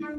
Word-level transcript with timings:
Well, 0.00 0.14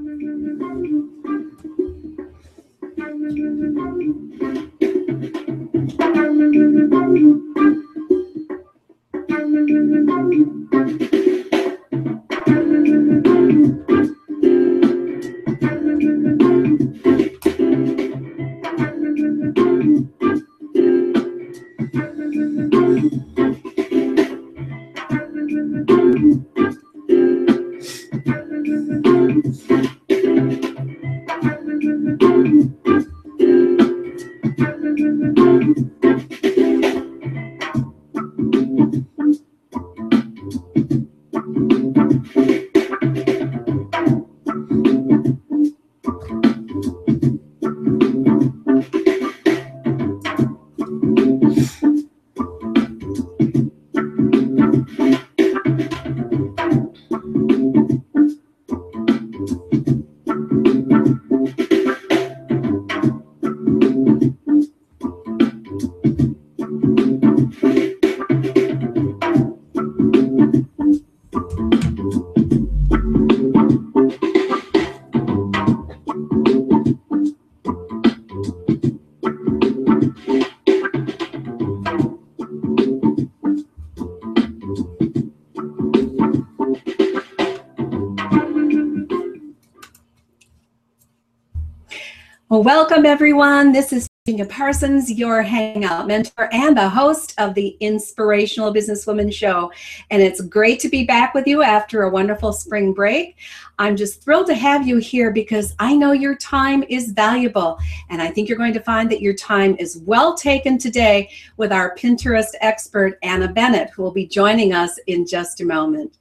welcome 92.66 93.06
everyone. 93.06 93.72
This 93.72 93.94
is 93.94 94.08
Virginia 94.26 94.48
Parsons, 94.48 95.12
your 95.12 95.44
Hangout 95.44 96.08
mentor 96.08 96.50
and 96.52 96.76
the 96.76 96.90
host 96.90 97.36
of 97.38 97.54
the 97.54 97.78
Inspirational 97.80 98.74
Businesswoman 98.74 99.32
Show. 99.32 99.72
And 100.10 100.20
it's 100.20 100.42
great 100.42 100.80
to 100.80 100.90
be 100.90 101.06
back 101.06 101.36
with 101.36 101.46
you 101.46 101.62
after 101.62 102.02
a 102.02 102.10
wonderful 102.10 102.52
spring 102.52 102.92
break. 102.92 103.38
I'm 103.78 103.96
just 103.96 104.24
thrilled 104.24 104.48
to 104.48 104.56
have 104.56 104.88
you 104.88 104.98
here 104.98 105.32
because 105.32 105.76
I 105.78 105.96
know 105.96 106.12
your 106.12 106.38
time 106.38 106.84
is 106.90 107.12
valuable. 107.12 107.78
And 108.10 108.20
I 108.20 108.32
think 108.32 108.50
you're 108.50 108.58
going 108.58 108.74
to 108.74 108.80
find 108.80 109.12
that 109.12 109.22
your 109.22 109.36
time 109.36 109.76
is 109.78 110.00
well 110.00 110.34
taken 110.34 110.80
today 110.80 111.30
with 111.58 111.72
our 111.72 111.96
Pinterest 111.96 112.56
expert, 112.62 113.20
Anna 113.22 113.48
Bennett, 113.48 113.92
who 113.92 114.02
will 114.02 114.10
be 114.10 114.26
joining 114.26 114.74
us 114.74 114.98
in 115.06 115.28
just 115.28 115.62
a 115.62 115.66
moment. 115.66 116.18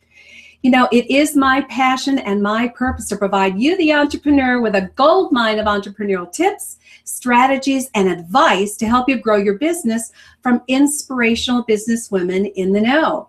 You 0.64 0.70
know, 0.70 0.88
it 0.92 1.10
is 1.10 1.36
my 1.36 1.60
passion 1.68 2.18
and 2.20 2.42
my 2.42 2.69
purpose 2.69 3.10
to 3.10 3.19
provide 3.19 3.60
you, 3.60 3.76
the 3.76 3.92
entrepreneur, 3.92 4.62
with 4.62 4.75
a 4.75 4.91
gold 4.97 5.30
mine 5.30 5.58
of 5.58 5.66
entrepreneurial 5.66 6.32
tips, 6.32 6.78
strategies, 7.04 7.91
and 7.94 8.08
advice 8.08 8.74
to 8.78 8.86
help 8.86 9.06
you 9.06 9.19
grow 9.19 9.36
your 9.36 9.58
business 9.58 10.10
from 10.42 10.62
inspirational 10.69 11.66
businesswomen 11.66 12.50
in 12.54 12.72
the 12.72 12.80
know. 12.80 13.28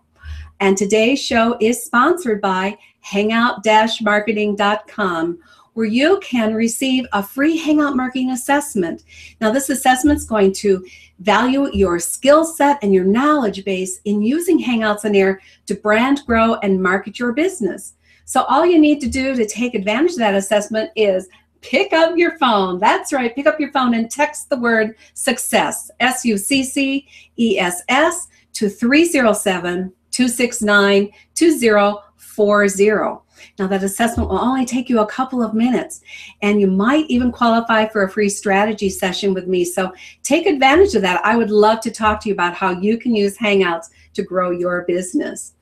And 0.61 0.77
today's 0.77 1.21
show 1.21 1.57
is 1.59 1.83
sponsored 1.83 2.39
by 2.39 2.77
hangout-marketing.com 3.01 5.39
where 5.75 5.85
you 5.85 6.19
can 6.23 6.55
receive 6.55 7.05
a 7.13 7.21
free 7.21 7.57
Hangout 7.57 7.95
Marketing 7.97 8.31
Assessment. 8.31 9.03
Now, 9.41 9.51
this 9.51 9.69
assessment 9.69 10.17
is 10.17 10.25
going 10.25 10.53
to 10.53 10.83
value 11.19 11.69
your 11.73 11.99
skill 11.99 12.45
set 12.45 12.79
and 12.81 12.93
your 12.93 13.03
knowledge 13.03 13.63
base 13.65 13.99
in 14.05 14.21
using 14.21 14.57
Hangouts 14.63 15.03
on 15.05 15.15
Air 15.15 15.41
to 15.67 15.75
brand, 15.75 16.21
grow, 16.25 16.55
and 16.55 16.81
market 16.81 17.19
your 17.19 17.33
business. 17.33 17.93
So, 18.23 18.43
all 18.43 18.65
you 18.65 18.79
need 18.79 19.01
to 19.01 19.09
do 19.09 19.35
to 19.35 19.45
take 19.45 19.75
advantage 19.75 20.13
of 20.13 20.19
that 20.19 20.33
assessment 20.33 20.91
is 20.95 21.27
pick 21.59 21.91
up 21.91 22.17
your 22.17 22.37
phone. 22.37 22.79
That's 22.79 23.11
right, 23.11 23.35
pick 23.35 23.45
up 23.45 23.59
your 23.59 23.71
phone 23.73 23.95
and 23.95 24.09
text 24.09 24.49
the 24.49 24.57
word 24.57 24.95
success, 25.13 25.91
S 25.99 26.23
U 26.23 26.37
C 26.37 26.63
C 26.63 27.05
E 27.37 27.59
S 27.59 27.83
S, 27.89 28.29
to 28.53 28.69
307 28.69 29.91
269 30.11 31.11
2040. 31.33 33.24
Now, 33.57 33.67
that 33.67 33.83
assessment 33.83 34.29
will 34.29 34.39
only 34.39 34.65
take 34.65 34.89
you 34.89 34.99
a 34.99 35.07
couple 35.07 35.43
of 35.43 35.53
minutes, 35.53 36.01
and 36.41 36.59
you 36.59 36.67
might 36.67 37.05
even 37.09 37.31
qualify 37.31 37.87
for 37.87 38.03
a 38.03 38.09
free 38.09 38.29
strategy 38.29 38.89
session 38.89 39.33
with 39.33 39.47
me. 39.47 39.65
So, 39.65 39.93
take 40.23 40.45
advantage 40.45 40.95
of 40.95 41.01
that. 41.01 41.25
I 41.25 41.35
would 41.35 41.51
love 41.51 41.79
to 41.81 41.91
talk 41.91 42.21
to 42.21 42.29
you 42.29 42.33
about 42.33 42.55
how 42.55 42.71
you 42.71 42.97
can 42.97 43.15
use 43.15 43.37
Hangouts 43.37 43.89
to 44.13 44.23
grow 44.23 44.51
your 44.51 44.83
business. 44.87 45.53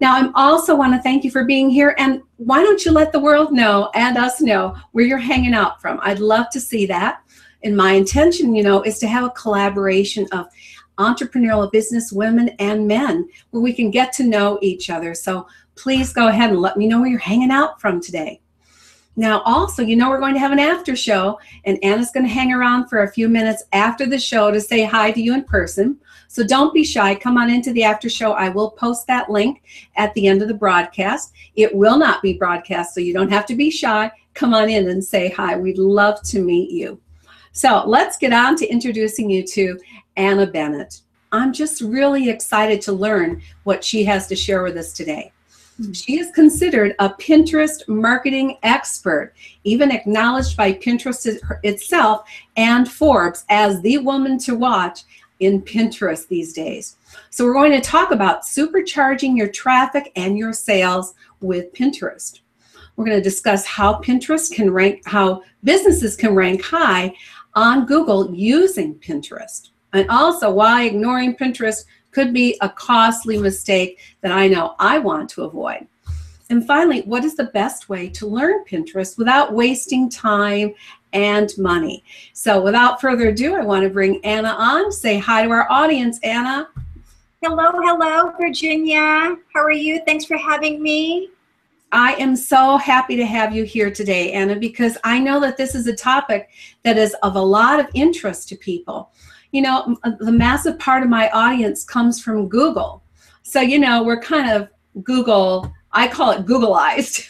Now, 0.00 0.16
I 0.16 0.30
also 0.34 0.74
want 0.74 0.94
to 0.94 1.02
thank 1.02 1.24
you 1.24 1.30
for 1.30 1.44
being 1.44 1.68
here. 1.68 1.94
And 1.98 2.22
why 2.38 2.62
don't 2.62 2.84
you 2.84 2.90
let 2.90 3.12
the 3.12 3.20
world 3.20 3.52
know 3.52 3.90
and 3.94 4.16
us 4.16 4.40
know 4.40 4.74
where 4.92 5.04
you're 5.04 5.18
hanging 5.18 5.52
out 5.52 5.80
from? 5.80 6.00
I'd 6.02 6.20
love 6.20 6.48
to 6.52 6.60
see 6.60 6.86
that. 6.86 7.20
And 7.62 7.76
my 7.76 7.92
intention, 7.92 8.54
you 8.54 8.62
know, 8.62 8.82
is 8.82 8.98
to 9.00 9.06
have 9.06 9.24
a 9.24 9.30
collaboration 9.30 10.26
of 10.32 10.46
entrepreneurial 11.00 11.72
business 11.72 12.12
women 12.12 12.50
and 12.58 12.86
men 12.86 13.28
where 13.50 13.62
we 13.62 13.72
can 13.72 13.90
get 13.90 14.12
to 14.12 14.24
know 14.24 14.58
each 14.62 14.90
other. 14.90 15.14
So 15.14 15.48
please 15.74 16.12
go 16.12 16.28
ahead 16.28 16.50
and 16.50 16.60
let 16.60 16.76
me 16.76 16.86
know 16.86 17.00
where 17.00 17.08
you're 17.08 17.18
hanging 17.18 17.50
out 17.50 17.80
from 17.80 18.00
today. 18.00 18.40
Now, 19.16 19.42
also, 19.42 19.82
you 19.82 19.96
know, 19.96 20.08
we're 20.08 20.20
going 20.20 20.34
to 20.34 20.40
have 20.40 20.52
an 20.52 20.60
after 20.60 20.94
show, 20.94 21.38
and 21.64 21.82
Anna's 21.82 22.12
going 22.12 22.24
to 22.24 22.32
hang 22.32 22.52
around 22.52 22.88
for 22.88 23.02
a 23.02 23.12
few 23.12 23.28
minutes 23.28 23.64
after 23.72 24.06
the 24.06 24.18
show 24.18 24.50
to 24.50 24.60
say 24.60 24.84
hi 24.84 25.10
to 25.10 25.20
you 25.20 25.34
in 25.34 25.44
person. 25.44 25.98
So 26.28 26.46
don't 26.46 26.72
be 26.72 26.84
shy. 26.84 27.16
Come 27.16 27.36
on 27.36 27.50
into 27.50 27.72
the 27.72 27.82
after 27.82 28.08
show. 28.08 28.32
I 28.32 28.48
will 28.50 28.70
post 28.70 29.06
that 29.08 29.28
link 29.28 29.62
at 29.96 30.14
the 30.14 30.28
end 30.28 30.42
of 30.42 30.48
the 30.48 30.54
broadcast. 30.54 31.32
It 31.56 31.74
will 31.74 31.98
not 31.98 32.22
be 32.22 32.34
broadcast, 32.34 32.94
so 32.94 33.00
you 33.00 33.12
don't 33.12 33.32
have 33.32 33.46
to 33.46 33.56
be 33.56 33.68
shy. 33.68 34.10
Come 34.34 34.54
on 34.54 34.70
in 34.70 34.88
and 34.88 35.04
say 35.04 35.28
hi. 35.28 35.56
We'd 35.56 35.76
love 35.76 36.22
to 36.22 36.40
meet 36.40 36.70
you. 36.70 37.00
So 37.52 37.82
let's 37.84 38.16
get 38.16 38.32
on 38.32 38.54
to 38.56 38.66
introducing 38.68 39.28
you 39.28 39.44
to 39.48 39.78
Anna 40.20 40.46
Bennett. 40.46 41.00
I'm 41.32 41.50
just 41.50 41.80
really 41.80 42.28
excited 42.28 42.82
to 42.82 42.92
learn 42.92 43.40
what 43.64 43.82
she 43.82 44.04
has 44.04 44.26
to 44.26 44.36
share 44.36 44.62
with 44.62 44.76
us 44.76 44.92
today. 44.92 45.32
Hmm. 45.78 45.92
She 45.92 46.18
is 46.18 46.30
considered 46.32 46.94
a 46.98 47.08
Pinterest 47.08 47.88
marketing 47.88 48.58
expert, 48.62 49.32
even 49.64 49.90
acknowledged 49.90 50.58
by 50.58 50.74
Pinterest 50.74 51.38
itself 51.62 52.28
and 52.58 52.86
Forbes 52.86 53.46
as 53.48 53.80
the 53.80 53.96
woman 53.96 54.38
to 54.40 54.54
watch 54.54 55.04
in 55.38 55.62
Pinterest 55.62 56.28
these 56.28 56.52
days. 56.52 56.96
So, 57.30 57.46
we're 57.46 57.54
going 57.54 57.72
to 57.72 57.80
talk 57.80 58.10
about 58.10 58.42
supercharging 58.42 59.38
your 59.38 59.48
traffic 59.48 60.12
and 60.16 60.36
your 60.36 60.52
sales 60.52 61.14
with 61.40 61.72
Pinterest. 61.72 62.40
We're 62.96 63.06
going 63.06 63.16
to 63.16 63.22
discuss 63.22 63.64
how 63.64 64.00
Pinterest 64.00 64.52
can 64.52 64.70
rank, 64.70 65.00
how 65.06 65.44
businesses 65.64 66.14
can 66.14 66.34
rank 66.34 66.62
high 66.62 67.14
on 67.54 67.86
Google 67.86 68.34
using 68.34 68.96
Pinterest, 68.96 69.70
and 69.92 70.08
also 70.08 70.50
why 70.50 70.84
ignoring 70.84 71.34
Pinterest 71.36 71.84
could 72.10 72.32
be 72.32 72.56
a 72.60 72.68
costly 72.68 73.38
mistake 73.38 74.00
that 74.20 74.32
I 74.32 74.48
know 74.48 74.74
I 74.78 74.98
want 74.98 75.30
to 75.30 75.44
avoid. 75.44 75.86
And 76.50 76.66
finally, 76.66 77.02
what 77.02 77.24
is 77.24 77.36
the 77.36 77.44
best 77.44 77.88
way 77.88 78.08
to 78.10 78.26
learn 78.26 78.64
Pinterest 78.64 79.16
without 79.16 79.52
wasting 79.52 80.10
time 80.10 80.74
and 81.12 81.52
money? 81.56 82.02
So, 82.32 82.60
without 82.60 83.00
further 83.00 83.28
ado, 83.28 83.54
I 83.54 83.62
want 83.62 83.84
to 83.84 83.90
bring 83.90 84.24
Anna 84.24 84.56
on. 84.58 84.90
Say 84.90 85.18
hi 85.18 85.44
to 85.44 85.50
our 85.50 85.70
audience, 85.70 86.18
Anna. 86.24 86.68
Hello, 87.42 87.70
hello, 87.72 88.32
Virginia. 88.38 89.36
How 89.54 89.60
are 89.60 89.70
you? 89.70 90.02
Thanks 90.06 90.24
for 90.24 90.36
having 90.36 90.82
me. 90.82 91.30
I 91.92 92.14
am 92.14 92.36
so 92.36 92.76
happy 92.76 93.16
to 93.16 93.24
have 93.24 93.54
you 93.54 93.64
here 93.64 93.90
today, 93.90 94.32
Anna, 94.32 94.56
because 94.56 94.98
I 95.04 95.18
know 95.18 95.40
that 95.40 95.56
this 95.56 95.74
is 95.74 95.86
a 95.86 95.94
topic 95.94 96.50
that 96.84 96.98
is 96.98 97.14
of 97.22 97.36
a 97.36 97.40
lot 97.40 97.80
of 97.80 97.86
interest 97.94 98.48
to 98.50 98.56
people 98.56 99.10
you 99.52 99.62
know, 99.62 99.96
uh, 100.04 100.12
the 100.20 100.32
massive 100.32 100.78
part 100.78 101.02
of 101.02 101.08
my 101.08 101.28
audience 101.30 101.84
comes 101.84 102.20
from 102.20 102.48
Google. 102.48 103.02
So, 103.42 103.60
you 103.60 103.78
know, 103.78 104.02
we're 104.02 104.20
kind 104.20 104.50
of 104.50 104.68
Google, 105.02 105.72
I 105.92 106.08
call 106.08 106.30
it 106.32 106.46
Googleized. 106.46 107.26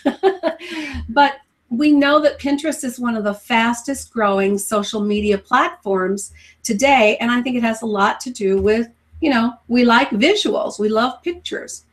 but 1.09 1.37
we 1.71 1.93
know 1.93 2.21
that 2.21 2.39
Pinterest 2.39 2.85
is 2.85 2.99
one 2.99 3.17
of 3.17 3.25
the 3.25 3.35
fastest 3.35 4.13
growing 4.13 4.59
social 4.59 5.01
media 5.01 5.39
platforms 5.39 6.33
today. 6.63 7.17
And 7.21 7.31
I 7.31 7.41
think 7.41 7.57
it 7.57 7.63
has 7.63 7.83
a 7.83 7.87
lot 7.87 8.21
to 8.21 8.31
do 8.31 8.61
with, 8.61 8.89
you 9.21 9.31
know, 9.31 9.55
we 9.69 9.85
like 9.85 10.11
visuals, 10.11 10.79
we 10.79 10.89
love 10.89 11.23
pictures. 11.23 11.85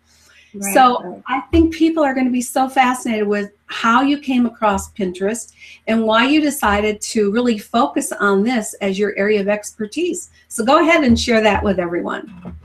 Right, 0.53 0.73
So. 0.73 1.23
I 1.27 1.41
think 1.51 1.73
people 1.73 2.03
are 2.03 2.13
going 2.13 2.25
to 2.25 2.31
be 2.31 2.41
so 2.41 2.69
fascinated 2.69 3.27
with 3.27 3.51
how 3.67 4.01
you 4.01 4.17
came 4.19 4.45
across 4.45 4.91
Pinterest 4.93 5.53
and 5.87 6.03
why 6.03 6.25
you 6.25 6.41
decided 6.41 7.01
to 7.01 7.31
really 7.31 7.57
focus 7.57 8.11
on 8.11 8.43
this 8.43 8.73
as 8.75 8.97
your 8.97 9.17
area 9.17 9.41
of 9.41 9.47
expertise. 9.47 10.29
So 10.47 10.65
go 10.65 10.79
ahead 10.79 11.03
and 11.03 11.19
share 11.19 11.41
that 11.41 11.63
with 11.63 11.79
everyone. 11.79 12.55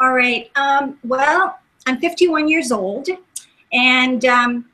All 0.00 0.12
right. 0.12 0.50
Um, 0.56 0.98
well, 1.04 1.58
I'm 1.86 1.98
51 2.00 2.48
years 2.48 2.72
old, 2.72 3.08
and 3.72 4.24
um, 4.24 4.70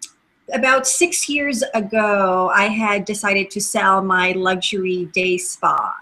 about 0.52 0.86
six 0.86 1.28
years 1.28 1.62
ago, 1.74 2.50
I 2.54 2.64
had 2.64 3.04
decided 3.04 3.50
to 3.52 3.60
sell 3.60 4.02
my 4.02 4.32
luxury 4.32 5.06
day 5.06 5.38
spa. 5.38 5.94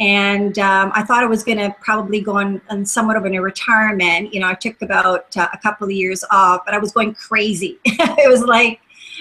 And 0.00 0.58
um, 0.60 0.92
I 0.94 1.02
thought 1.02 1.24
I 1.24 1.26
was 1.26 1.42
going 1.42 1.58
to 1.58 1.74
probably 1.80 2.20
go 2.20 2.36
on, 2.36 2.60
on 2.70 2.86
somewhat 2.86 3.16
of 3.16 3.24
a 3.24 3.38
retirement. 3.38 4.32
You 4.32 4.40
know, 4.40 4.48
I 4.48 4.54
took 4.54 4.80
about 4.80 5.36
uh, 5.36 5.48
a 5.52 5.58
couple 5.58 5.86
of 5.86 5.92
years 5.92 6.24
off, 6.30 6.62
but 6.64 6.72
I 6.72 6.78
was 6.78 6.92
going 6.92 7.14
crazy. 7.14 7.78
it 7.84 8.30
was 8.30 8.42
like, 8.42 8.80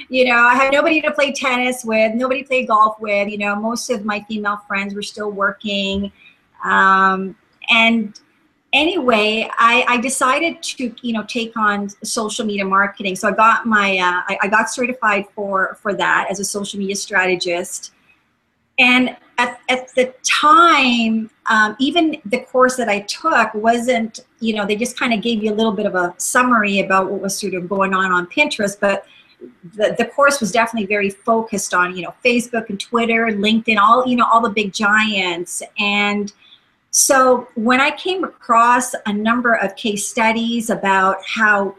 you 0.09 0.25
know, 0.25 0.35
I 0.35 0.53
had 0.53 0.71
nobody 0.71 1.01
to 1.01 1.11
play 1.11 1.31
tennis 1.31 1.83
with, 1.83 2.13
nobody 2.13 2.43
to 2.43 2.47
play 2.47 2.65
golf 2.65 2.99
with. 2.99 3.27
You 3.29 3.39
know, 3.39 3.55
most 3.55 3.89
of 3.89 4.05
my 4.05 4.23
female 4.27 4.57
friends 4.67 4.93
were 4.93 5.01
still 5.01 5.31
working. 5.31 6.11
Um, 6.63 7.35
and 7.69 8.19
anyway, 8.73 9.49
I, 9.57 9.83
I 9.87 9.97
decided 9.97 10.61
to 10.61 10.93
you 11.01 11.13
know 11.13 11.23
take 11.23 11.55
on 11.57 11.89
social 12.03 12.45
media 12.45 12.65
marketing. 12.65 13.15
So 13.15 13.29
I 13.29 13.31
got 13.31 13.65
my 13.65 13.97
uh, 13.97 14.21
I, 14.27 14.37
I 14.43 14.47
got 14.47 14.69
certified 14.69 15.25
for 15.33 15.75
for 15.81 15.93
that 15.93 16.27
as 16.29 16.39
a 16.39 16.45
social 16.45 16.79
media 16.79 16.95
strategist. 16.95 17.93
And 18.79 19.17
at, 19.37 19.59
at 19.69 19.93
the 19.95 20.13
time, 20.23 21.29
um, 21.45 21.75
even 21.79 22.19
the 22.25 22.39
course 22.39 22.75
that 22.75 22.89
I 22.89 23.01
took 23.01 23.53
wasn't, 23.53 24.21
you 24.39 24.55
know, 24.55 24.65
they 24.65 24.75
just 24.75 24.97
kind 24.97 25.13
of 25.13 25.21
gave 25.21 25.43
you 25.43 25.53
a 25.53 25.55
little 25.55 25.71
bit 25.71 25.85
of 25.85 25.95
a 25.95 26.13
summary 26.17 26.79
about 26.79 27.11
what 27.11 27.21
was 27.21 27.39
sort 27.39 27.53
of 27.53 27.69
going 27.69 27.93
on 27.93 28.11
on 28.11 28.25
Pinterest, 28.27 28.79
but 28.79 29.05
the, 29.75 29.95
the 29.97 30.05
course 30.05 30.39
was 30.39 30.51
definitely 30.51 30.87
very 30.87 31.11
focused 31.11 31.73
on, 31.73 31.95
you 31.95 32.01
know, 32.01 32.13
Facebook 32.25 32.69
and 32.69 32.79
Twitter, 32.79 33.27
LinkedIn, 33.27 33.77
all, 33.77 34.07
you 34.07 34.15
know, 34.15 34.25
all 34.31 34.41
the 34.41 34.49
big 34.49 34.73
giants. 34.73 35.61
And 35.77 36.33
so 36.89 37.47
when 37.53 37.79
I 37.79 37.91
came 37.91 38.23
across 38.23 38.95
a 39.05 39.13
number 39.13 39.53
of 39.53 39.75
case 39.75 40.07
studies 40.07 40.71
about 40.71 41.17
how, 41.25 41.75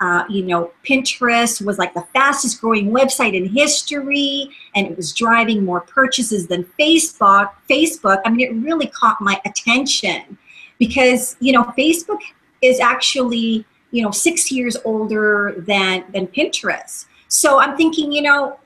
uh, 0.00 0.24
you 0.28 0.44
know, 0.44 0.70
Pinterest 0.84 1.64
was 1.64 1.78
like 1.78 1.92
the 1.94 2.06
fastest 2.14 2.60
growing 2.60 2.90
website 2.90 3.34
in 3.34 3.48
history, 3.48 4.48
and 4.74 4.86
it 4.86 4.96
was 4.96 5.12
driving 5.12 5.64
more 5.64 5.80
purchases 5.80 6.46
than 6.46 6.64
Facebook. 6.78 7.50
Facebook, 7.68 8.20
I 8.24 8.30
mean, 8.30 8.46
it 8.46 8.54
really 8.64 8.86
caught 8.86 9.20
my 9.20 9.40
attention 9.44 10.38
because 10.78 11.36
you 11.40 11.52
know, 11.52 11.64
Facebook 11.76 12.20
is 12.62 12.78
actually 12.78 13.64
you 13.90 14.02
know 14.02 14.10
six 14.10 14.52
years 14.52 14.76
older 14.84 15.54
than 15.66 16.04
than 16.12 16.28
Pinterest. 16.28 17.06
So 17.26 17.58
I'm 17.58 17.76
thinking, 17.76 18.12
you 18.12 18.22
know, 18.22 18.58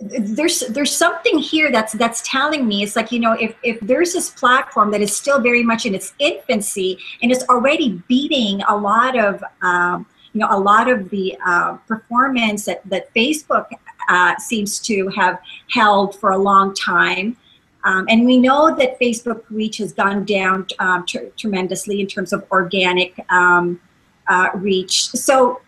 there's 0.00 0.60
there's 0.60 0.96
something 0.96 1.38
here 1.38 1.70
that's 1.70 1.92
that's 1.92 2.22
telling 2.22 2.66
me 2.66 2.82
it's 2.82 2.96
like 2.96 3.12
you 3.12 3.20
know 3.20 3.32
if 3.32 3.54
if 3.62 3.78
there's 3.80 4.14
this 4.14 4.30
platform 4.30 4.90
that 4.90 5.02
is 5.02 5.14
still 5.14 5.40
very 5.42 5.62
much 5.62 5.84
in 5.84 5.94
its 5.94 6.14
infancy 6.18 6.98
and 7.22 7.30
it's 7.30 7.44
already 7.50 8.02
beating 8.08 8.62
a 8.62 8.74
lot 8.74 9.18
of 9.18 9.44
um, 9.60 10.06
you 10.32 10.40
know 10.40 10.48
a 10.50 10.58
lot 10.58 10.88
of 10.88 11.10
the 11.10 11.36
uh, 11.44 11.74
performance 11.88 12.64
that 12.66 12.82
that 12.88 13.12
Facebook 13.14 13.66
uh, 14.08 14.36
seems 14.38 14.78
to 14.80 15.08
have 15.08 15.40
held 15.70 16.18
for 16.18 16.30
a 16.30 16.38
long 16.38 16.74
time. 16.74 17.36
Um, 17.82 18.04
and 18.10 18.26
we 18.26 18.36
know 18.36 18.74
that 18.76 19.00
Facebook 19.00 19.42
reach 19.48 19.78
has 19.78 19.94
gone 19.94 20.24
down 20.24 20.66
um, 20.80 21.06
tr- 21.06 21.30
tremendously 21.38 22.00
in 22.00 22.06
terms 22.06 22.34
of 22.34 22.44
organic 22.50 23.18
um, 23.30 23.80
uh, 24.28 24.50
reach. 24.54 25.08
So 25.12 25.62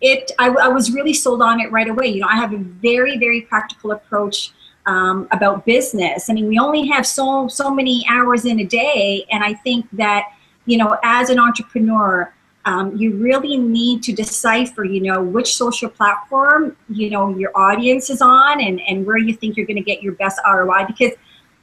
it 0.00 0.30
I, 0.38 0.48
I, 0.48 0.68
was 0.68 0.92
really 0.92 1.12
sold 1.12 1.42
on 1.42 1.60
it 1.60 1.70
right 1.72 1.88
away 1.88 2.06
you 2.06 2.20
know 2.20 2.28
i 2.28 2.36
have 2.36 2.52
a 2.52 2.58
very 2.58 3.18
very 3.18 3.42
practical 3.42 3.92
approach 3.92 4.52
um, 4.86 5.28
about 5.32 5.66
business 5.66 6.30
i 6.30 6.32
mean 6.32 6.46
we 6.46 6.58
only 6.58 6.86
have 6.86 7.06
so 7.06 7.48
so 7.48 7.70
many 7.70 8.04
hours 8.08 8.44
in 8.44 8.60
a 8.60 8.64
day 8.64 9.26
and 9.30 9.42
i 9.42 9.54
think 9.54 9.86
that 9.92 10.24
you 10.66 10.76
know 10.76 10.96
as 11.02 11.30
an 11.30 11.38
entrepreneur 11.38 12.32
um, 12.68 12.94
you 12.94 13.16
really 13.16 13.56
need 13.56 14.02
to 14.02 14.12
decipher 14.12 14.84
you 14.84 15.00
know 15.00 15.22
which 15.22 15.56
social 15.56 15.88
platform 15.88 16.76
you 16.90 17.08
know 17.08 17.30
your 17.36 17.50
audience 17.56 18.10
is 18.10 18.20
on 18.20 18.60
and 18.60 18.80
and 18.82 19.06
where 19.06 19.16
you 19.16 19.34
think 19.34 19.56
you're 19.56 19.66
going 19.66 19.82
to 19.84 19.88
get 19.92 20.02
your 20.02 20.12
best 20.14 20.38
roi 20.46 20.84
because 20.86 21.12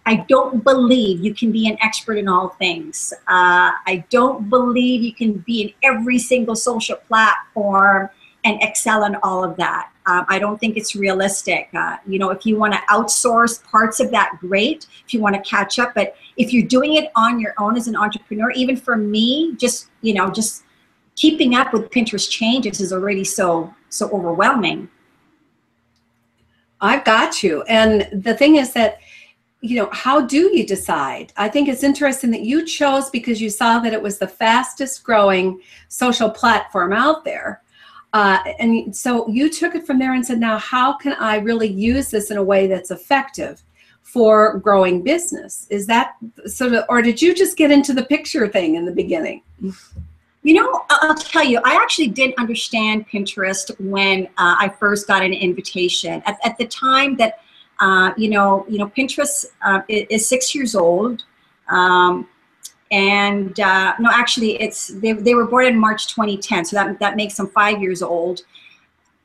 I 0.08 0.18
don't 0.28 0.64
believe 0.64 1.24
you 1.24 1.34
can 1.34 1.52
be 1.52 1.68
an 1.68 1.78
expert 1.82 2.18
in 2.20 2.28
all 2.28 2.50
things. 2.50 3.12
Uh, 3.28 3.74
I 3.88 4.06
don't 4.12 4.52
believe 4.52 5.02
you 5.02 5.16
can 5.16 5.34
be 5.40 5.64
in 5.64 5.74
every 5.82 6.20
single 6.20 6.56
social 6.56 6.98
platform 6.98 8.10
and 8.44 8.62
excel 8.62 9.06
in 9.06 9.16
all 9.24 9.44
of 9.44 9.58
that. 9.58 9.90
Um, 10.06 10.24
I 10.30 10.38
don't 10.38 10.60
think 10.60 10.78
it's 10.78 10.96
realistic. 10.96 11.70
Uh, 11.74 11.98
you 12.06 12.20
know, 12.20 12.30
if 12.30 12.46
you 12.46 12.56
want 12.56 12.74
to 12.74 12.80
outsource 12.92 13.64
parts 13.64 14.00
of 14.00 14.12
that, 14.12 14.38
great. 14.40 14.86
If 15.04 15.16
you 15.16 15.22
want 15.22 15.36
to 15.36 15.42
catch 15.42 15.80
up, 15.80 15.96
but 15.96 16.16
if 16.38 16.54
you're 16.54 16.68
doing 16.68 16.94
it 16.94 17.12
on 17.16 17.40
your 17.40 17.56
own 17.58 17.76
as 17.76 17.88
an 17.88 17.96
entrepreneur, 17.96 18.52
even 18.52 18.78
for 18.78 18.96
me, 18.96 19.56
just 19.58 19.90
you 20.04 20.14
know, 20.14 20.30
just 20.30 20.65
keeping 21.16 21.56
up 21.56 21.74
with 21.74 21.90
Pinterest 21.90 22.30
changes 22.30 22.82
is 22.82 22.94
already 22.94 23.24
so 23.24 23.74
so 23.90 24.10
overwhelming. 24.10 24.90
I've 26.82 27.06
got 27.06 27.42
you, 27.42 27.64
and 27.64 28.08
the 28.12 28.36
thing 28.36 28.58
is 28.58 28.74
that 28.74 29.00
you 29.66 29.78
know, 29.78 29.90
how 29.92 30.22
do 30.22 30.56
you 30.56 30.64
decide? 30.64 31.34
I 31.38 31.50
think 31.50 31.68
it's 31.68 31.84
interesting 31.84 32.30
that 32.32 32.42
you 32.42 32.66
chose 32.66 33.10
because 33.10 33.42
you 33.42 33.50
saw 33.50 33.80
that 33.80 33.94
it 33.94 34.02
was 34.02 34.20
the 34.20 34.28
fastest 34.28 35.04
growing 35.04 35.60
social 35.88 36.30
platform 36.30 36.94
out 36.94 37.26
there. 37.26 37.64
Uh, 38.14 38.38
and 38.60 38.96
so 38.96 39.28
you 39.28 39.50
took 39.50 39.74
it 39.74 39.88
from 39.88 39.98
there 39.98 40.14
and 40.14 40.24
said, 40.24 40.40
now 40.40 40.60
how 40.60 40.96
can 40.96 41.14
I 41.14 41.38
really 41.38 41.68
use 41.68 42.12
this 42.12 42.30
in 42.30 42.38
a 42.38 42.44
way 42.44 42.68
that's 42.68 42.92
effective 42.92 43.64
for 44.04 44.60
growing 44.60 45.02
business? 45.02 45.66
Is 45.72 45.88
that 45.88 46.16
sort 46.46 46.74
of, 46.74 46.86
or 46.88 47.02
did 47.02 47.20
you 47.20 47.34
just 47.34 47.58
get 47.58 47.72
into 47.72 47.92
the 47.92 48.06
picture 48.06 48.48
thing 48.48 48.76
in 48.76 48.86
the 48.86 48.92
beginning? 48.92 49.42
You 50.46 50.54
know, 50.54 50.86
I'll 50.92 51.16
tell 51.16 51.44
you, 51.44 51.60
I 51.66 51.74
actually 51.74 52.10
didn't 52.10 52.38
understand 52.38 53.10
Pinterest 53.10 53.72
when 53.80 54.28
uh, 54.38 54.56
I 54.60 54.70
first 54.80 55.08
got 55.08 55.24
an 55.24 55.34
invitation. 55.34 56.22
At, 56.28 56.38
at 56.46 56.56
the 56.60 56.68
time 56.68 57.18
that 57.18 57.40
uh, 57.80 58.12
you 58.16 58.30
know, 58.30 58.64
you 58.70 58.78
know, 58.78 58.88
Pinterest 58.88 59.48
uh, 59.64 59.82
is, 59.90 60.30
six 60.30 60.54
years 60.54 60.76
old, 60.76 61.24
um, 61.70 62.28
and 62.92 63.60
uh, 63.60 63.96
no, 64.00 64.12
actually, 64.14 64.62
it's 64.62 64.90
they, 64.90 65.14
they 65.14 65.34
were 65.34 65.48
born 65.48 65.66
in 65.66 65.80
March 65.80 66.14
2010, 66.14 66.66
so 66.66 66.76
that 66.76 67.00
that 67.00 67.16
makes 67.16 67.38
them 67.38 67.48
five 67.48 67.82
years 67.82 68.04
old. 68.04 68.42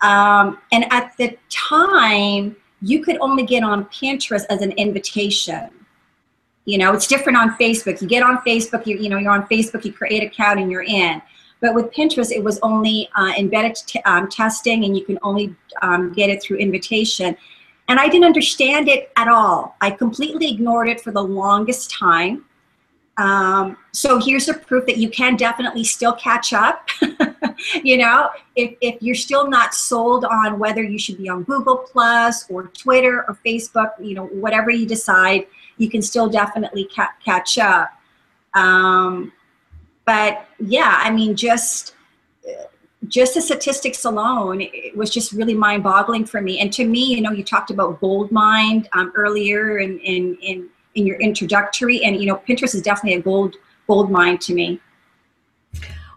Um, 0.00 0.56
and 0.72 0.90
at 0.90 1.14
the 1.18 1.36
time, 1.50 2.56
you 2.80 3.04
could 3.04 3.18
only 3.20 3.44
get 3.44 3.62
on 3.62 3.84
Pinterest 3.84 4.46
as 4.48 4.62
an 4.62 4.72
invitation. 4.72 5.68
You 6.64 6.78
know, 6.78 6.92
it's 6.92 7.06
different 7.06 7.38
on 7.38 7.56
Facebook. 7.56 8.00
You 8.00 8.08
get 8.08 8.22
on 8.22 8.38
Facebook, 8.38 8.86
you 8.86 8.96
you 8.96 9.08
know, 9.08 9.18
you're 9.18 9.32
on 9.32 9.46
Facebook, 9.48 9.84
you 9.84 9.92
create 9.92 10.22
an 10.22 10.28
account, 10.28 10.60
and 10.60 10.70
you're 10.70 10.84
in. 10.84 11.20
But 11.60 11.74
with 11.74 11.92
Pinterest, 11.92 12.30
it 12.30 12.42
was 12.42 12.58
only 12.62 13.08
uh, 13.14 13.32
embedded 13.38 13.76
t- 13.76 14.00
um, 14.00 14.28
testing, 14.28 14.84
and 14.84 14.96
you 14.96 15.04
can 15.04 15.18
only 15.22 15.54
um, 15.82 16.12
get 16.12 16.30
it 16.30 16.42
through 16.42 16.58
invitation. 16.58 17.36
And 17.88 17.98
I 17.98 18.08
didn't 18.08 18.24
understand 18.24 18.88
it 18.88 19.10
at 19.16 19.28
all. 19.28 19.76
I 19.80 19.90
completely 19.90 20.50
ignored 20.50 20.88
it 20.88 21.00
for 21.00 21.10
the 21.10 21.22
longest 21.22 21.90
time. 21.90 22.44
Um, 23.18 23.76
so 23.92 24.18
here's 24.18 24.48
a 24.48 24.54
proof 24.54 24.86
that 24.86 24.96
you 24.96 25.10
can 25.10 25.36
definitely 25.36 25.84
still 25.84 26.14
catch 26.14 26.52
up. 26.52 26.88
you 27.84 27.96
know, 27.98 28.30
if, 28.56 28.74
if 28.80 29.02
you're 29.02 29.14
still 29.14 29.48
not 29.48 29.74
sold 29.74 30.24
on 30.24 30.58
whether 30.58 30.82
you 30.82 30.98
should 30.98 31.18
be 31.18 31.28
on 31.28 31.44
Google 31.44 31.78
Plus 31.78 32.48
or 32.50 32.68
Twitter 32.68 33.24
or 33.26 33.38
Facebook, 33.44 33.92
you 34.00 34.14
know, 34.14 34.26
whatever 34.26 34.70
you 34.70 34.86
decide, 34.86 35.46
you 35.76 35.88
can 35.88 36.02
still 36.02 36.28
definitely 36.28 36.88
ca- 36.94 37.14
catch 37.24 37.58
up. 37.58 37.90
Um, 38.54 39.32
but 40.04 40.46
yeah, 40.58 41.00
I 41.02 41.10
mean, 41.10 41.36
just 41.36 41.94
just 43.08 43.34
the 43.34 43.40
statistics 43.40 44.04
alone 44.04 44.60
it 44.60 44.94
was 44.96 45.08
just 45.08 45.32
really 45.32 45.54
mind-boggling 45.54 46.24
for 46.24 46.42
me 46.42 46.60
and 46.60 46.70
to 46.72 46.84
me 46.84 47.02
you 47.02 47.22
know 47.22 47.30
you 47.30 47.42
talked 47.42 47.70
about 47.70 47.98
gold 48.00 48.30
mine 48.30 48.86
um, 48.92 49.10
earlier 49.14 49.78
in, 49.78 49.98
in 50.00 50.36
in 50.42 50.68
in 50.94 51.06
your 51.06 51.18
introductory 51.18 52.04
and 52.04 52.20
you 52.20 52.26
know 52.26 52.36
pinterest 52.46 52.74
is 52.74 52.82
definitely 52.82 53.18
a 53.18 53.22
gold 53.22 53.56
gold 53.86 54.10
mine 54.10 54.36
to 54.36 54.52
me 54.52 54.78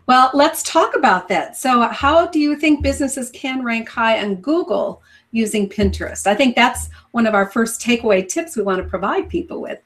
well 0.07 0.29
let's 0.33 0.63
talk 0.63 0.95
about 0.95 1.27
that 1.27 1.55
so 1.57 1.81
how 1.87 2.27
do 2.27 2.39
you 2.39 2.55
think 2.55 2.81
businesses 2.81 3.29
can 3.31 3.63
rank 3.63 3.87
high 3.87 4.23
on 4.23 4.35
google 4.35 5.01
using 5.31 5.67
pinterest 5.67 6.27
i 6.27 6.35
think 6.35 6.55
that's 6.55 6.89
one 7.11 7.25
of 7.25 7.33
our 7.33 7.49
first 7.49 7.81
takeaway 7.81 8.27
tips 8.27 8.55
we 8.55 8.63
want 8.63 8.81
to 8.81 8.87
provide 8.87 9.29
people 9.29 9.61
with 9.61 9.79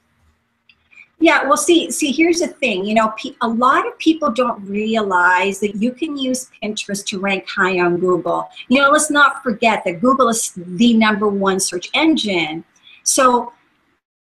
yeah, 1.20 1.48
well, 1.48 1.58
see, 1.58 1.90
see, 1.90 2.12
here's 2.12 2.40
the 2.40 2.48
thing. 2.48 2.86
You 2.86 2.94
know, 2.94 3.14
a 3.42 3.48
lot 3.48 3.88
of 3.88 3.98
people 3.98 4.32
don't 4.32 4.64
realize 4.64 5.60
that 5.62 5.76
you 5.76 5.92
can 5.92 6.16
use 6.16 6.52
Pinterest 6.62 7.04
to 7.08 7.20
rank 7.20 7.48
high 7.50 7.80
on 7.80 7.98
Google. 7.98 8.48
You 8.68 8.82
know, 8.82 8.92
let's 8.92 9.10
not 9.10 9.42
forget 9.42 9.84
that 9.86 10.00
Google 10.00 10.30
is 10.30 10.54
the 10.56 10.94
number 10.94 11.28
one 11.28 11.60
search 11.60 11.90
engine. 11.96 12.64
So, 13.02 13.52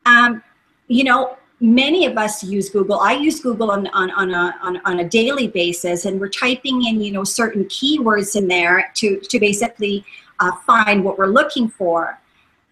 um, 0.05 0.43
you 0.89 1.05
know, 1.05 1.39
many 1.63 2.07
of 2.07 2.19
us 2.19 2.43
use 2.43 2.69
Google. 2.69 2.99
I 2.99 3.13
use 3.13 3.41
Google 3.41 3.71
on, 3.71 3.87
on, 3.89 4.11
on, 4.11 4.35
a, 4.35 4.55
on, 4.61 4.81
on 4.85 4.99
a 4.99 5.09
daily 5.09 5.47
basis, 5.47 6.05
and 6.05 6.21
we're 6.21 6.29
typing 6.29 6.85
in, 6.85 7.01
you 7.01 7.13
know, 7.13 7.23
certain 7.23 7.65
keywords 7.67 8.35
in 8.35 8.49
there 8.49 8.91
to, 8.97 9.21
to 9.21 9.39
basically 9.39 10.05
uh, 10.41 10.51
find 10.67 11.05
what 11.05 11.19
we're 11.19 11.29
looking 11.29 11.69
for. 11.69 12.19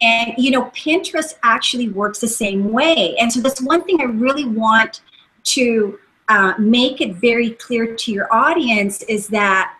And, 0.02 0.34
you 0.36 0.50
know, 0.50 0.64
Pinterest 0.70 1.34
actually 1.44 1.88
works 1.90 2.18
the 2.18 2.28
same 2.28 2.72
way. 2.72 3.16
And 3.20 3.32
so 3.32 3.40
that's 3.40 3.62
one 3.62 3.84
thing 3.84 4.00
I 4.00 4.04
really 4.04 4.46
want 4.46 5.02
to 5.44 5.98
uh, 6.28 6.54
make 6.58 7.00
it 7.00 7.14
very 7.16 7.50
clear 7.50 7.94
to 7.94 8.12
your 8.12 8.32
audience 8.34 9.02
is 9.04 9.28
that 9.28 9.76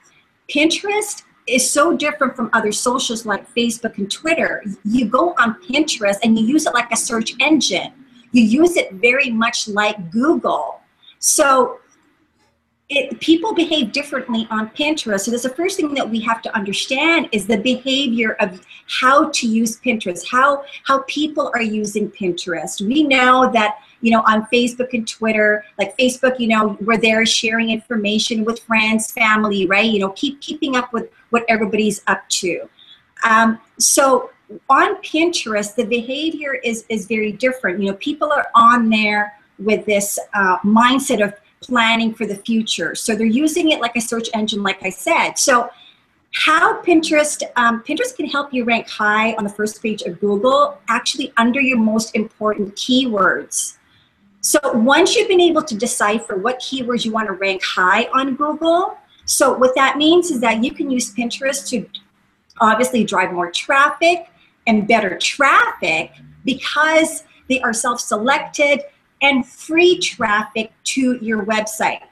Pinterest 0.48 1.24
is 1.48 1.68
so 1.68 1.96
different 1.96 2.36
from 2.36 2.48
other 2.52 2.70
socials 2.70 3.26
like 3.26 3.52
Facebook 3.54 3.98
and 3.98 4.10
Twitter. 4.10 4.62
You 4.84 5.06
go 5.06 5.34
on 5.36 5.60
Pinterest 5.62 6.18
and 6.22 6.38
you 6.38 6.46
use 6.46 6.66
it 6.66 6.74
like 6.74 6.92
a 6.92 6.96
search 6.96 7.32
engine. 7.40 7.92
You 8.32 8.42
use 8.42 8.76
it 8.76 8.92
very 8.92 9.30
much 9.30 9.68
like 9.68 10.10
Google. 10.10 10.80
So 11.18 11.80
it, 12.90 13.20
people 13.20 13.54
behave 13.54 13.92
differently 13.92 14.48
on 14.50 14.68
Pinterest. 14.70 15.20
So 15.20 15.30
the 15.30 15.54
first 15.54 15.76
thing 15.76 15.94
that 15.94 16.10
we 16.10 16.20
have 16.20 16.42
to 16.42 16.54
understand 16.56 17.28
is 17.30 17.46
the 17.46 17.58
behavior 17.58 18.36
of 18.40 18.60
how 19.00 19.30
to 19.30 19.46
use 19.46 19.80
Pinterest, 19.80 20.26
how 20.28 20.64
how 20.84 21.02
people 21.02 21.52
are 21.54 21.62
using 21.62 22.10
Pinterest. 22.10 22.84
We 22.84 23.04
know 23.04 23.48
that 23.52 23.78
you 24.00 24.10
know 24.10 24.22
on 24.26 24.46
Facebook 24.52 24.92
and 24.92 25.06
Twitter, 25.06 25.64
like 25.78 25.96
Facebook, 25.96 26.40
you 26.40 26.48
know, 26.48 26.76
we're 26.80 26.98
there 26.98 27.24
sharing 27.24 27.70
information 27.70 28.44
with 28.44 28.60
friends, 28.64 29.12
family, 29.12 29.66
right? 29.66 29.88
You 29.88 30.00
know, 30.00 30.10
keep 30.10 30.40
keeping 30.40 30.74
up 30.74 30.92
with 30.92 31.10
what 31.30 31.44
everybody's 31.48 32.02
up 32.08 32.28
to. 32.40 32.68
Um, 33.22 33.60
so 33.78 34.30
on 34.68 34.96
Pinterest, 34.96 35.74
the 35.74 35.84
behavior 35.84 36.54
is 36.54 36.84
is 36.88 37.06
very 37.06 37.32
different. 37.32 37.80
You 37.80 37.90
know, 37.90 37.96
people 37.96 38.32
are 38.32 38.48
on 38.54 38.88
there 38.88 39.34
with 39.58 39.84
this 39.86 40.18
uh, 40.34 40.58
mindset 40.58 41.22
of 41.22 41.34
planning 41.60 42.14
for 42.14 42.26
the 42.26 42.36
future. 42.36 42.94
So 42.94 43.14
they're 43.14 43.26
using 43.26 43.70
it 43.70 43.80
like 43.80 43.96
a 43.96 44.00
search 44.00 44.28
engine, 44.34 44.62
like 44.62 44.82
I 44.82 44.90
said. 44.90 45.34
So 45.34 45.70
how 46.32 46.80
Pinterest, 46.82 47.42
um, 47.56 47.82
Pinterest 47.82 48.16
can 48.16 48.26
help 48.26 48.52
you 48.54 48.64
rank 48.64 48.88
high 48.88 49.34
on 49.34 49.44
the 49.44 49.50
first 49.50 49.82
page 49.82 50.02
of 50.02 50.20
Google, 50.20 50.78
actually 50.88 51.32
under 51.36 51.60
your 51.60 51.78
most 51.78 52.14
important 52.14 52.74
keywords. 52.76 53.76
So 54.40 54.58
once 54.72 55.14
you've 55.14 55.28
been 55.28 55.40
able 55.40 55.62
to 55.62 55.76
decipher 55.76 56.36
what 56.36 56.60
keywords 56.60 57.04
you 57.04 57.12
want 57.12 57.26
to 57.26 57.34
rank 57.34 57.62
high 57.62 58.04
on 58.14 58.36
Google, 58.36 58.96
so 59.26 59.52
what 59.52 59.74
that 59.74 59.98
means 59.98 60.30
is 60.30 60.40
that 60.40 60.64
you 60.64 60.72
can 60.72 60.90
use 60.90 61.14
Pinterest 61.14 61.68
to 61.70 61.86
obviously 62.60 63.04
drive 63.04 63.32
more 63.32 63.50
traffic 63.50 64.30
and 64.70 64.86
better 64.86 65.18
traffic 65.18 66.12
because 66.44 67.24
they 67.48 67.60
are 67.60 67.72
self-selected 67.72 68.82
and 69.20 69.44
free 69.44 69.98
traffic 69.98 70.72
to 70.84 71.18
your 71.20 71.44
website. 71.44 72.02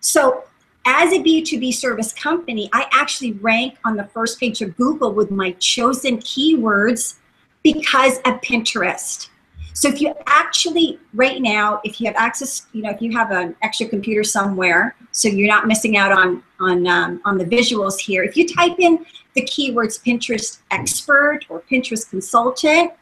So 0.00 0.44
as 0.86 1.12
a 1.12 1.18
B2B 1.18 1.74
service 1.74 2.14
company, 2.14 2.70
I 2.72 2.86
actually 2.90 3.32
rank 3.32 3.76
on 3.84 3.96
the 3.96 4.04
first 4.04 4.40
page 4.40 4.62
of 4.62 4.74
Google 4.78 5.12
with 5.12 5.30
my 5.30 5.50
chosen 5.58 6.16
keywords 6.18 7.16
because 7.62 8.16
of 8.18 8.40
Pinterest. 8.40 9.28
So 9.74 9.88
if 9.88 10.00
you 10.00 10.14
actually, 10.26 10.98
right 11.12 11.42
now, 11.42 11.82
if 11.84 12.00
you 12.00 12.06
have 12.06 12.16
access, 12.16 12.66
you 12.72 12.80
know, 12.80 12.90
if 12.90 13.02
you 13.02 13.12
have 13.12 13.30
an 13.30 13.54
extra 13.60 13.86
computer 13.86 14.24
somewhere, 14.24 14.96
so 15.12 15.28
you're 15.28 15.48
not 15.48 15.66
missing 15.66 15.98
out 15.98 16.12
on, 16.12 16.42
on, 16.60 16.86
um, 16.86 17.20
on 17.26 17.36
the 17.36 17.44
visuals 17.44 18.00
here, 18.00 18.22
if 18.22 18.38
you 18.38 18.48
type 18.48 18.76
in 18.78 19.04
the 19.36 19.42
keywords 19.42 20.02
Pinterest 20.02 20.58
expert 20.70 21.40
or 21.48 21.62
Pinterest 21.70 22.08
consultant, 22.08 22.92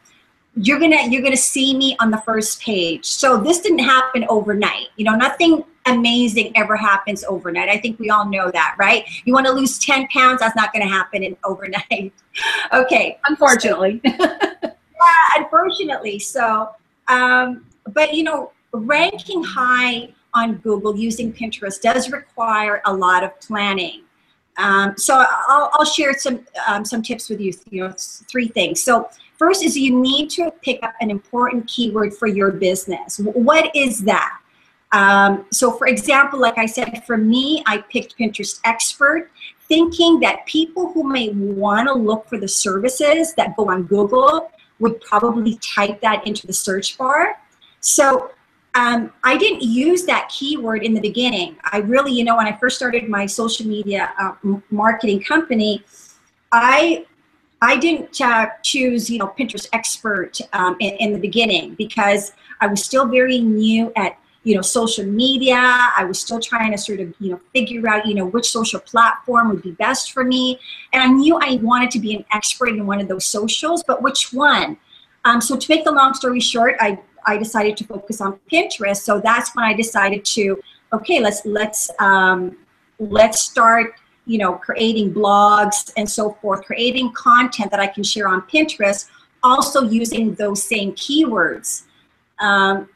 you're 0.55 0.79
gonna 0.79 1.07
you're 1.09 1.23
gonna 1.23 1.35
see 1.35 1.75
me 1.75 1.97
on 1.99 2.11
the 2.11 2.19
first 2.19 2.61
page. 2.61 3.05
So 3.05 3.41
this 3.41 3.59
didn't 3.61 3.79
happen 3.79 4.25
overnight. 4.29 4.87
You 4.97 5.05
know 5.05 5.15
nothing 5.15 5.63
amazing 5.87 6.55
ever 6.55 6.75
happens 6.75 7.23
overnight. 7.23 7.69
I 7.69 7.77
think 7.77 7.99
we 7.99 8.09
all 8.09 8.27
know 8.29 8.51
that 8.51 8.75
right? 8.77 9.05
You 9.25 9.33
want 9.33 9.45
to 9.45 9.51
lose 9.51 9.77
10 9.77 10.07
pounds 10.07 10.39
that's 10.39 10.55
not 10.55 10.73
to 10.73 10.81
happen 10.81 11.23
in 11.23 11.37
overnight. 11.43 12.11
Okay. 12.73 13.19
Unfortunately. 13.27 14.01
So, 14.03 14.11
yeah, 14.21 15.43
unfortunately. 15.43 16.19
So 16.19 16.69
um, 17.07 17.65
but 17.93 18.13
you 18.13 18.23
know 18.23 18.51
ranking 18.73 19.43
high 19.43 20.09
on 20.33 20.55
google 20.55 20.97
using 20.97 21.31
pinterest 21.31 21.81
does 21.81 22.11
require 22.11 22.81
a 22.85 22.93
lot 22.93 23.23
of 23.23 23.39
planning 23.39 24.04
um, 24.57 24.97
so 24.97 25.25
I'll, 25.47 25.69
I'll, 25.73 25.85
share 25.85 26.13
some 26.13 26.45
um, 26.67 26.85
some 26.85 27.01
tips 27.01 27.29
with 27.29 27.41
you 27.41 27.53
you 27.69 27.83
know 27.83 27.93
three 27.97 28.47
things 28.47 28.81
so 28.81 29.09
First 29.37 29.63
is 29.63 29.77
you 29.77 29.97
need 29.99 30.29
to 30.31 30.51
pick 30.61 30.81
up 30.81 30.93
an 31.01 31.11
important 31.11 31.67
keyword 31.67 32.13
for 32.13 32.27
your 32.27 32.51
business. 32.51 33.19
What 33.19 33.75
is 33.75 34.03
that? 34.03 34.39
Um, 34.91 35.45
so 35.51 35.71
for 35.71 35.87
example, 35.87 36.39
like 36.39 36.57
I 36.57 36.65
said, 36.65 37.03
for 37.05 37.17
me, 37.17 37.61
I 37.67 37.79
picked 37.79 38.17
Pinterest 38.17 38.61
Expert, 38.63 39.29
thinking 39.67 40.21
that 40.21 40.45
people 40.45 40.91
who 40.93 41.03
may 41.03 41.29
want 41.29 41.87
to 41.89 41.93
look 41.93 42.29
for 42.29 42.37
the 42.37 42.47
services 42.47 43.33
that 43.33 43.57
go 43.57 43.69
on 43.69 43.83
Google 43.83 44.51
would 44.79 45.01
probably 45.01 45.55
type 45.55 45.99
that 46.01 46.25
into 46.25 46.47
the 46.47 46.53
search 46.53 46.97
bar. 46.97 47.37
So 47.81 48.31
um, 48.75 49.11
I 49.23 49.37
didn't 49.37 49.63
use 49.63 50.03
that 50.05 50.27
keyword 50.29 50.83
in 50.83 50.93
the 50.93 50.99
beginning. 50.99 51.55
I 51.71 51.77
really, 51.77 52.11
you 52.11 52.25
know, 52.25 52.35
when 52.35 52.45
I 52.45 52.57
first 52.57 52.75
started 52.75 53.07
my 53.07 53.25
social 53.25 53.65
media 53.65 54.13
uh, 54.19 54.33
marketing 54.69 55.23
company, 55.23 55.83
I 56.51 57.05
I 57.61 57.77
didn't 57.77 58.19
uh, 58.19 58.47
choose, 58.63 59.09
you 59.09 59.17
know, 59.17 59.33
Pinterest 59.39 59.67
expert 59.71 60.39
um, 60.51 60.75
in, 60.81 60.93
in, 60.95 61.13
the 61.13 61.19
beginning 61.19 61.73
because 61.75 62.33
I 62.59 62.67
was 62.67 62.83
still 62.83 63.07
very 63.07 63.39
new 63.39 63.93
at, 63.95 64.19
you 64.43 64.55
know, 64.55 64.61
social 64.61 65.05
media. 65.05 65.55
I 65.55 66.03
was 66.03 66.19
still 66.19 66.39
trying 66.39 66.73
to 66.73 66.77
sort 66.77 66.99
of, 66.99 67.13
you 67.19 67.31
know, 67.31 67.39
figure 67.53 67.87
out, 67.87 68.05
you 68.05 68.13
know, 68.13 68.25
which 68.25 68.51
social 68.51 68.81
platform 68.81 69.49
would 69.49 69.63
be 69.63 69.71
best 69.71 70.11
for 70.11 70.23
me. 70.23 70.59
And 70.91 71.01
I 71.01 71.07
knew 71.07 71.39
I 71.41 71.55
wanted 71.61 71.91
to 71.91 71.99
be 71.99 72.13
an 72.13 72.25
expert 72.33 72.69
in 72.69 72.85
one 72.85 72.99
of 72.99 73.07
those 73.07 73.25
socials, 73.25 73.83
but 73.87 74.01
which 74.03 74.33
one? 74.33 74.77
Um, 75.23 75.41
so 75.41 75.57
to 75.57 75.65
make 75.73 75.85
the 75.85 75.91
long 75.91 76.13
story 76.13 76.41
short, 76.41 76.75
I, 76.79 76.99
I 77.25 77.37
decided 77.37 77.77
to 77.77 77.83
focus 77.85 78.21
on 78.21 78.39
Pinterest. 78.51 78.97
So 78.97 79.19
that's 79.19 79.55
when 79.55 79.65
I 79.65 79.73
decided 79.73 80.23
to, 80.25 80.61
okay, 80.93 81.19
let's, 81.19 81.45
let's, 81.45 81.89
um, 81.99 82.57
let's 82.99 83.41
start 83.41 83.95
you 84.25 84.37
know, 84.37 84.53
creating 84.53 85.13
blogs 85.13 85.91
and 85.97 86.09
so 86.09 86.31
forth, 86.41 86.65
creating 86.65 87.11
content 87.13 87.71
that 87.71 87.79
I 87.79 87.87
can 87.87 88.03
share 88.03 88.27
on 88.27 88.41
Pinterest, 88.43 89.09
also 89.43 89.83
using 89.83 90.33
those 90.35 90.63
same 90.63 90.93
keywords. 90.93 91.83
Um, 92.39 92.89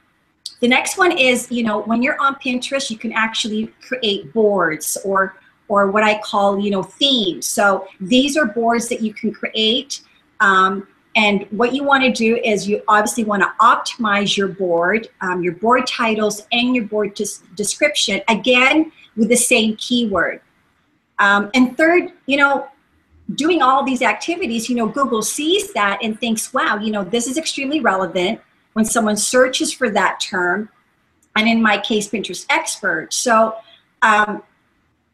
the 0.60 0.68
next 0.68 0.98
one 0.98 1.18
is, 1.18 1.50
you 1.52 1.64
know, 1.64 1.82
when 1.82 2.02
you're 2.04 2.20
on 2.20 2.36
Pinterest, 2.36 2.90
you 2.90 2.98
can 2.98 3.14
actually 3.14 3.68
create 3.88 4.34
boards 4.34 4.98
or 5.06 5.36
or 5.68 5.92
what 5.92 6.04
I 6.04 6.20
call, 6.22 6.60
you 6.60 6.72
know, 6.72 6.82
themes. 6.82 7.46
So 7.46 7.88
these 8.02 8.36
are 8.36 8.46
boards 8.46 8.90
that 8.90 9.02
you 9.04 9.14
can 9.14 9.32
create. 9.32 10.02
Um, 10.40 10.88
and 11.20 11.46
what 11.52 11.74
you 11.74 11.84
want 11.84 12.02
to 12.06 12.14
do 12.14 12.38
is 12.38 12.66
you 12.66 12.82
obviously 12.88 13.26
want 13.26 13.44
to 13.44 13.52
optimize 13.60 14.38
your 14.38 14.48
board, 14.48 15.10
um, 15.20 15.44
your 15.44 15.52
board 15.52 15.86
titles, 15.86 16.48
and 16.54 16.74
your 16.74 16.86
board 16.86 17.14
description, 17.56 18.22
again, 18.30 18.94
with 19.18 19.28
the 19.28 19.36
same 19.36 19.76
keyword. 19.76 20.40
Um, 21.20 21.52
and 21.54 21.76
third, 21.76 22.14
you 22.26 22.38
know, 22.38 22.70
doing 23.36 23.62
all 23.62 23.84
these 23.84 24.02
activities, 24.02 24.70
you 24.70 24.78
know, 24.78 24.88
Google 24.88 25.22
sees 25.22 25.74
that 25.74 26.00
and 26.02 26.18
thinks, 26.18 26.54
wow, 26.54 26.78
you 26.78 26.90
know, 26.90 27.04
this 27.04 27.28
is 27.28 27.38
extremely 27.38 27.82
relevant 27.82 28.40
when 28.72 28.86
someone 28.86 29.18
searches 29.18 29.74
for 29.74 29.90
that 29.90 30.22
term. 30.22 30.70
And 31.36 31.50
in 31.50 31.62
my 31.62 31.80
case, 31.80 32.08
Pinterest 32.08 32.46
expert. 32.50 33.14
So, 33.14 33.56
um, 34.04 34.42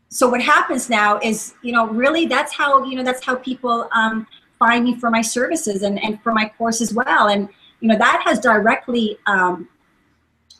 so 0.09 0.29
what 0.29 0.43
happens 0.43 0.87
now 0.87 1.17
is, 1.23 1.55
you 1.63 1.71
know, 1.71 1.87
really 1.87 2.27
that's 2.27 2.53
how, 2.53 2.83
you 2.85 2.95
know, 2.95 3.03
that's 3.03 3.25
how 3.25 3.37
people 3.37 3.89
um, 3.91 4.27
find 4.59 4.83
me 4.83 4.95
for 4.99 5.09
my 5.09 5.21
services 5.21 5.83
and, 5.83 6.01
and 6.03 6.21
for 6.21 6.33
my 6.33 6.49
course 6.57 6.81
as 6.81 6.93
well. 6.93 7.27
And, 7.27 7.49
you 7.79 7.87
know, 7.87 7.97
that 7.97 8.21
has 8.25 8.39
directly, 8.39 9.17
um, 9.25 9.67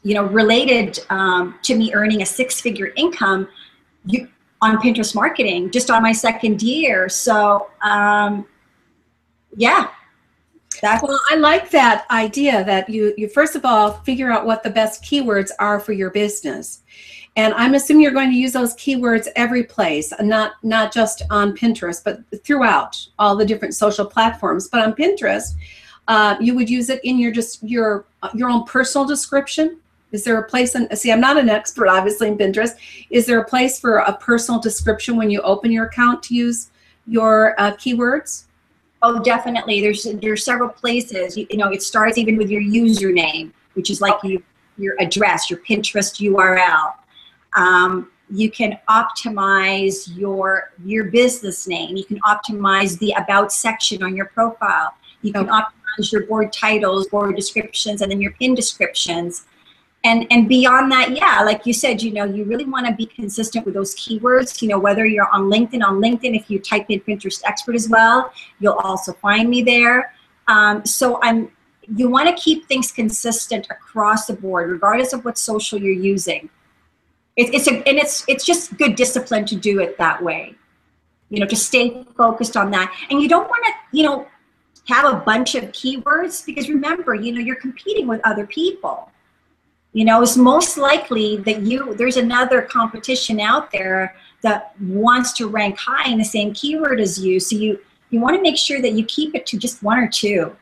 you 0.03 0.13
know, 0.13 0.25
related 0.25 0.99
um, 1.09 1.57
to 1.63 1.75
me 1.75 1.93
earning 1.93 2.21
a 2.21 2.25
six 2.25 2.61
figure 2.61 2.91
income. 2.95 3.47
You, 4.05 4.27
on 4.61 4.77
Pinterest 4.77 5.13
marketing 5.13 5.69
just 5.69 5.91
on 5.91 6.01
my 6.01 6.11
second 6.11 6.61
year. 6.61 7.07
So 7.09 7.69
um, 7.81 8.47
yeah. 9.55 9.89
That's 10.81 11.01
well, 11.01 11.19
I 11.29 11.35
like 11.35 11.69
that 11.71 12.05
idea 12.11 12.63
that 12.65 12.89
you, 12.89 13.13
you 13.15 13.29
first 13.29 13.55
of 13.55 13.63
all 13.63 13.93
figure 14.03 14.31
out 14.31 14.45
what 14.45 14.61
the 14.61 14.69
best 14.69 15.03
keywords 15.03 15.51
are 15.59 15.79
for 15.79 15.93
your 15.93 16.09
business. 16.09 16.83
And 17.37 17.53
I'm 17.55 17.73
assuming 17.73 18.03
you're 18.03 18.13
going 18.13 18.31
to 18.31 18.37
use 18.37 18.53
those 18.53 18.75
keywords 18.75 19.27
every 19.35 19.63
place, 19.63 20.13
not 20.21 20.53
not 20.63 20.93
just 20.93 21.21
on 21.29 21.55
Pinterest, 21.55 22.01
but 22.03 22.21
throughout 22.43 22.97
all 23.19 23.35
the 23.35 23.45
different 23.45 23.75
social 23.75 24.05
platforms. 24.05 24.69
But 24.69 24.85
on 24.85 24.93
Pinterest, 24.93 25.53
uh, 26.07 26.37
you 26.39 26.55
would 26.55 26.69
use 26.69 26.89
it 26.89 27.01
in 27.03 27.19
your 27.19 27.31
just 27.31 27.61
your 27.61 28.05
your 28.33 28.49
own 28.49 28.63
personal 28.63 29.05
description 29.05 29.79
is 30.15 30.23
there 30.23 30.37
a 30.37 30.43
place 30.43 30.75
in, 30.75 30.95
see, 30.95 31.11
I'm 31.11 31.19
not 31.19 31.37
an 31.37 31.49
expert 31.49 31.89
obviously 31.89 32.29
in 32.29 32.37
Pinterest. 32.37 32.75
Is 33.09 33.25
there 33.25 33.41
a 33.41 33.45
place 33.45 33.79
for 33.79 33.97
a 33.97 34.15
personal 34.15 34.61
description 34.61 35.17
when 35.17 35.29
you 35.29 35.41
open 35.41 35.73
your 35.73 35.87
account 35.87 36.23
to 36.23 36.35
use 36.35 36.71
your 37.05 37.59
uh, 37.59 37.73
keywords? 37.73 38.45
Oh, 39.01 39.21
definitely. 39.21 39.81
There's 39.81 40.03
there's 40.21 40.45
several 40.45 40.69
places. 40.69 41.37
You, 41.37 41.45
you, 41.49 41.57
know, 41.57 41.69
it 41.69 41.83
starts 41.83 42.17
even 42.17 42.37
with 42.37 42.49
your 42.49 42.61
username, 42.61 43.51
which 43.73 43.89
is 43.89 43.99
like 43.99 44.15
you 44.23 44.41
your 44.77 44.95
address, 45.01 45.49
your 45.49 45.59
Pinterest 45.59 46.17
URL. 46.21 46.93
Um, 47.55 48.11
you 48.29 48.49
can 48.49 48.77
optimize 48.89 50.15
your 50.17 50.71
your 50.83 51.05
business 51.05 51.67
name. 51.67 51.95
You 51.95 52.03
can 52.03 52.19
optimize 52.21 52.97
the 52.99 53.11
about 53.13 53.53
section 53.53 54.03
on 54.03 54.15
your 54.15 54.25
profile. 54.25 54.95
You 55.21 55.31
can 55.31 55.49
Okay. 55.49 55.51
optimize 55.51 56.11
your 56.11 56.25
board 56.25 56.51
titles, 56.51 57.07
board 57.07 57.35
descriptions, 57.35 58.01
and 58.01 58.11
then 58.11 58.21
your 58.21 58.31
pin 58.31 58.55
descriptions. 58.55 59.45
And 60.03 60.27
and 60.29 60.47
beyond 60.47 60.91
that, 60.91 61.15
yeah, 61.15 61.41
like 61.43 61.65
you 61.65 61.73
said, 61.73 62.01
you 62.01 62.11
know, 62.13 62.25
you 62.25 62.43
really 62.45 62.65
want 62.65 62.85
to 62.87 62.93
be 62.93 63.05
consistent 63.05 63.65
with 63.65 63.73
those 63.73 63.95
keywords. 63.95 64.61
You 64.61 64.69
know, 64.69 64.79
whether 64.79 65.05
you're 65.05 65.29
on 65.29 65.49
LinkedIn, 65.49 65.83
on 65.83 65.99
LinkedIn, 65.99 66.35
if 66.39 66.49
you 66.49 66.59
type 66.59 66.87
in 66.89 66.99
Pinterest 67.01 67.41
expert 67.45 67.75
as 67.75 67.89
well, 67.89 68.31
you'll 68.59 68.73
also 68.73 69.13
find 69.13 69.49
me 69.49 69.63
there. 69.63 70.13
Um, 70.47 70.85
so 70.85 71.19
I'm 71.21 71.49
you 71.95 72.09
want 72.09 72.27
to 72.27 72.35
keep 72.41 72.67
things 72.67 72.91
consistent 72.91 73.67
across 73.69 74.25
the 74.25 74.33
board, 74.33 74.69
regardless 74.71 75.13
of 75.13 75.23
what 75.23 75.37
social 75.37 75.79
you're 75.79 75.93
using. 75.93 76.49
It, 77.35 77.53
it's 77.53 77.67
a 77.67 77.75
and 77.87 77.97
it's 77.97 78.23
it's 78.27 78.45
just 78.45 78.77
good 78.77 78.95
discipline 78.95 79.45
to 79.45 79.55
do 79.55 79.79
it 79.79 79.97
that 79.97 80.21
way. 80.23 80.55
You 81.29 81.39
know, 81.39 81.47
to 81.47 81.55
stay 81.55 82.05
focused 82.15 82.55
on 82.55 82.71
that, 82.71 82.95
and 83.09 83.21
you 83.21 83.27
don't 83.27 83.49
want 83.49 83.63
to, 83.65 83.97
you 83.97 84.03
know, 84.03 84.27
have 84.87 85.11
a 85.11 85.17
bunch 85.17 85.55
of 85.55 85.65
keywords 85.71 86.45
because 86.45 86.69
remember, 86.69 87.15
you 87.15 87.31
know, 87.31 87.39
you're 87.39 87.55
competing 87.55 88.07
with 88.07 88.21
other 88.23 88.45
people. 88.45 89.11
You 89.93 90.05
know, 90.05 90.21
it's 90.21 90.37
most 90.37 90.77
likely 90.77 91.37
that 91.37 91.61
you 91.61 91.95
there's 91.95 92.17
another 92.17 92.61
competition 92.61 93.39
out 93.39 93.71
there 93.71 94.15
that 94.41 94.79
wants 94.79 95.33
to 95.33 95.47
rank 95.47 95.77
high 95.77 96.09
in 96.09 96.17
the 96.17 96.25
same 96.25 96.53
keyword 96.53 96.99
as 96.99 97.17
you. 97.19 97.39
So 97.39 97.55
you 97.55 97.79
you 98.11 98.21
want 98.21 98.35
to 98.35 98.41
make 98.41 98.57
sure 98.57 98.81
that 98.81 98.93
you 98.93 99.03
keep 99.05 99.35
it 99.35 99.45
to 99.47 99.57
just 99.57 99.83
one 99.83 99.97
or 99.97 100.07
two 100.07 100.55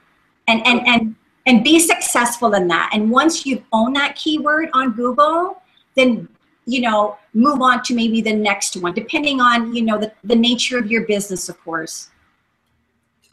and 0.48 0.66
and 0.66 0.86
and 0.88 1.16
and 1.46 1.64
be 1.64 1.80
successful 1.80 2.54
in 2.54 2.68
that 2.68 2.90
and 2.94 3.10
once 3.10 3.46
you've 3.46 3.64
owned 3.72 3.96
that 3.96 4.16
keyword 4.16 4.70
on 4.74 4.92
google 4.94 5.62
then 5.96 6.28
you 6.66 6.82
know 6.82 7.18
move 7.34 7.62
on 7.62 7.84
to 7.84 7.94
maybe 7.94 8.22
the 8.22 8.34
next 8.34 8.78
one 8.78 8.94
depending 8.94 9.42
on 9.42 9.76
you 9.76 9.82
know 9.82 9.98
the, 9.98 10.12
the 10.24 10.36
nature 10.36 10.78
of 10.78 10.90
your 10.90 11.06
business 11.06 11.50
of 11.50 11.60
course 11.64 12.10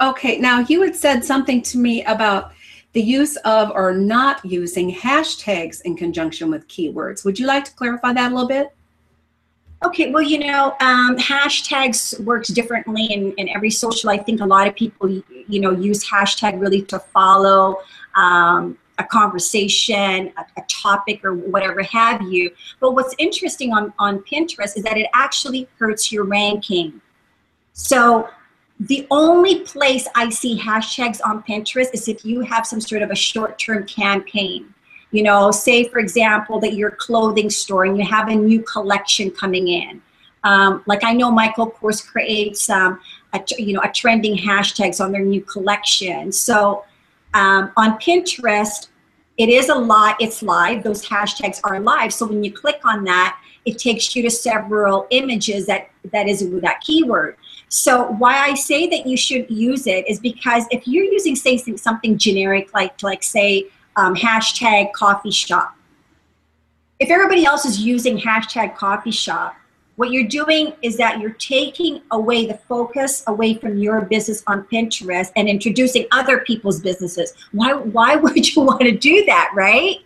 Okay, 0.01 0.39
now 0.39 0.61
you 0.61 0.81
had 0.81 0.97
said 0.97 1.23
something 1.25 1.61
to 1.63 1.79
me 1.79 2.03
about 2.05 2.53
the 2.95 3.03
use 3.03 3.37
of 3.45 3.71
or 3.71 3.93
not 3.93 4.43
using 4.45 4.93
hashtags 4.93 5.83
in 5.83 5.95
conjunction 5.95 6.51
with 6.51 6.67
keywords. 6.69 7.25
Would 7.25 7.39
you 7.39 7.47
like 7.47 7.65
to 7.65 7.75
clarify 7.75 8.15
that 8.15 8.33
a 8.33 8.35
little 8.35 8.49
bit? 8.49 8.75
okay 9.83 10.11
well 10.11 10.23
you 10.23 10.39
know 10.39 10.77
um, 10.81 11.17
hashtags 11.17 12.21
works 12.25 12.49
differently 12.49 13.07
in, 13.07 13.33
in 13.39 13.49
every 13.49 13.71
social 13.71 14.11
i 14.11 14.17
think 14.19 14.43
a 14.43 14.45
lot 14.45 14.69
of 14.69 14.77
people 14.77 15.09
you 15.09 15.59
know 15.59 15.71
use 15.71 16.05
hashtag 16.07 16.61
really 16.61 16.83
to 16.83 16.99
follow 16.99 17.79
um, 18.15 18.77
a 19.01 19.05
conversation 19.05 20.33
a, 20.37 20.61
a 20.61 20.65
topic 20.69 21.25
or 21.25 21.35
whatever 21.35 21.83
have 21.83 22.23
you 22.23 22.51
but 22.81 22.93
what's 22.93 23.15
interesting 23.19 23.73
on, 23.73 23.93
on 23.99 24.19
pinterest 24.21 24.77
is 24.77 24.83
that 24.83 24.97
it 24.97 25.09
actually 25.15 25.67
hurts 25.79 26.13
your 26.13 26.25
ranking 26.25 27.01
so 27.73 28.29
the 28.81 29.07
only 29.11 29.61
place 29.61 30.09
I 30.15 30.31
see 30.31 30.59
hashtags 30.59 31.21
on 31.23 31.43
Pinterest 31.43 31.93
is 31.93 32.09
if 32.09 32.25
you 32.25 32.41
have 32.41 32.67
some 32.67 32.81
sort 32.81 33.03
of 33.03 33.11
a 33.11 33.15
short-term 33.15 33.87
campaign. 33.87 34.73
You 35.11 35.23
know, 35.23 35.51
say 35.51 35.85
for 35.85 35.99
example 35.99 36.61
that 36.61 36.75
you're 36.75 36.91
a 36.91 36.97
clothing 36.97 37.51
store 37.51 37.85
and 37.85 37.99
you 37.99 38.05
have 38.07 38.29
a 38.29 38.35
new 38.35 38.63
collection 38.63 39.31
coming 39.31 39.69
in. 39.69 40.01
Um, 40.45 40.83
like 40.87 41.05
I 41.05 41.13
know 41.13 41.31
Michael 41.31 41.71
Kors 41.71 42.07
creates, 42.07 42.71
um, 42.71 43.01
a, 43.35 43.41
you 43.59 43.75
know, 43.75 43.81
a 43.83 43.91
trending 43.91 44.37
hashtags 44.37 45.05
on 45.05 45.13
their 45.13 45.25
new 45.25 45.43
collection. 45.43 46.33
So 46.33 46.85
um, 47.35 47.73
on 47.77 47.99
Pinterest, 47.99 48.89
it 49.39 49.49
is 49.49 49.69
a 49.69 49.75
lot. 49.75 50.17
It's 50.21 50.43
live. 50.43 50.83
Those 50.83 51.05
hashtags 51.05 51.61
are 51.65 51.81
live. 51.81 52.13
So 52.13 52.27
when 52.27 52.45
you 52.45 52.53
click 52.53 52.81
on 52.85 53.05
that, 53.05 53.41
it 53.65 53.79
takes 53.79 54.15
you 54.15 54.23
to 54.23 54.31
several 54.31 55.07
images 55.11 55.67
that 55.67 55.91
that 56.13 56.29
is 56.29 56.43
with 56.43 56.63
that 56.63 56.81
keyword. 56.81 57.37
So 57.69 58.11
why 58.13 58.39
I 58.39 58.55
say 58.55 58.89
that 58.89 59.07
you 59.07 59.17
should 59.17 59.51
use 59.51 59.87
it 59.87 60.09
is 60.09 60.19
because 60.19 60.65
if 60.71 60.87
you're 60.89 61.05
using 61.05 61.37
say 61.37 61.57
something 61.57 62.19
generic 62.19 62.75
like 62.75 63.03
like 63.03 63.23
say 63.23 63.67
um, 63.97 64.15
hashtag 64.15 64.93
coffee 64.93 65.31
shop, 65.31 65.77
if 66.99 67.11
everybody 67.11 67.45
else 67.45 67.65
is 67.65 67.81
using 67.81 68.19
hashtag 68.19 68.77
coffee 68.77 69.11
shop, 69.11 69.57
what 70.01 70.13
you're 70.13 70.27
doing 70.27 70.73
is 70.81 70.97
that 70.97 71.21
you're 71.21 71.35
taking 71.35 72.01
away 72.11 72.47
the 72.47 72.55
focus 72.55 73.23
away 73.27 73.53
from 73.53 73.77
your 73.77 74.01
business 74.01 74.43
on 74.47 74.63
Pinterest 74.73 75.31
and 75.37 75.47
introducing 75.47 76.07
other 76.11 76.39
people's 76.41 76.81
businesses. 76.81 77.35
Why 77.53 77.75
why 77.75 78.17
would 78.25 78.57
you 78.57 78.63
want 78.63 78.81
to 78.81 78.93
do 78.93 79.27
that, 79.27 79.51
right? 79.55 79.99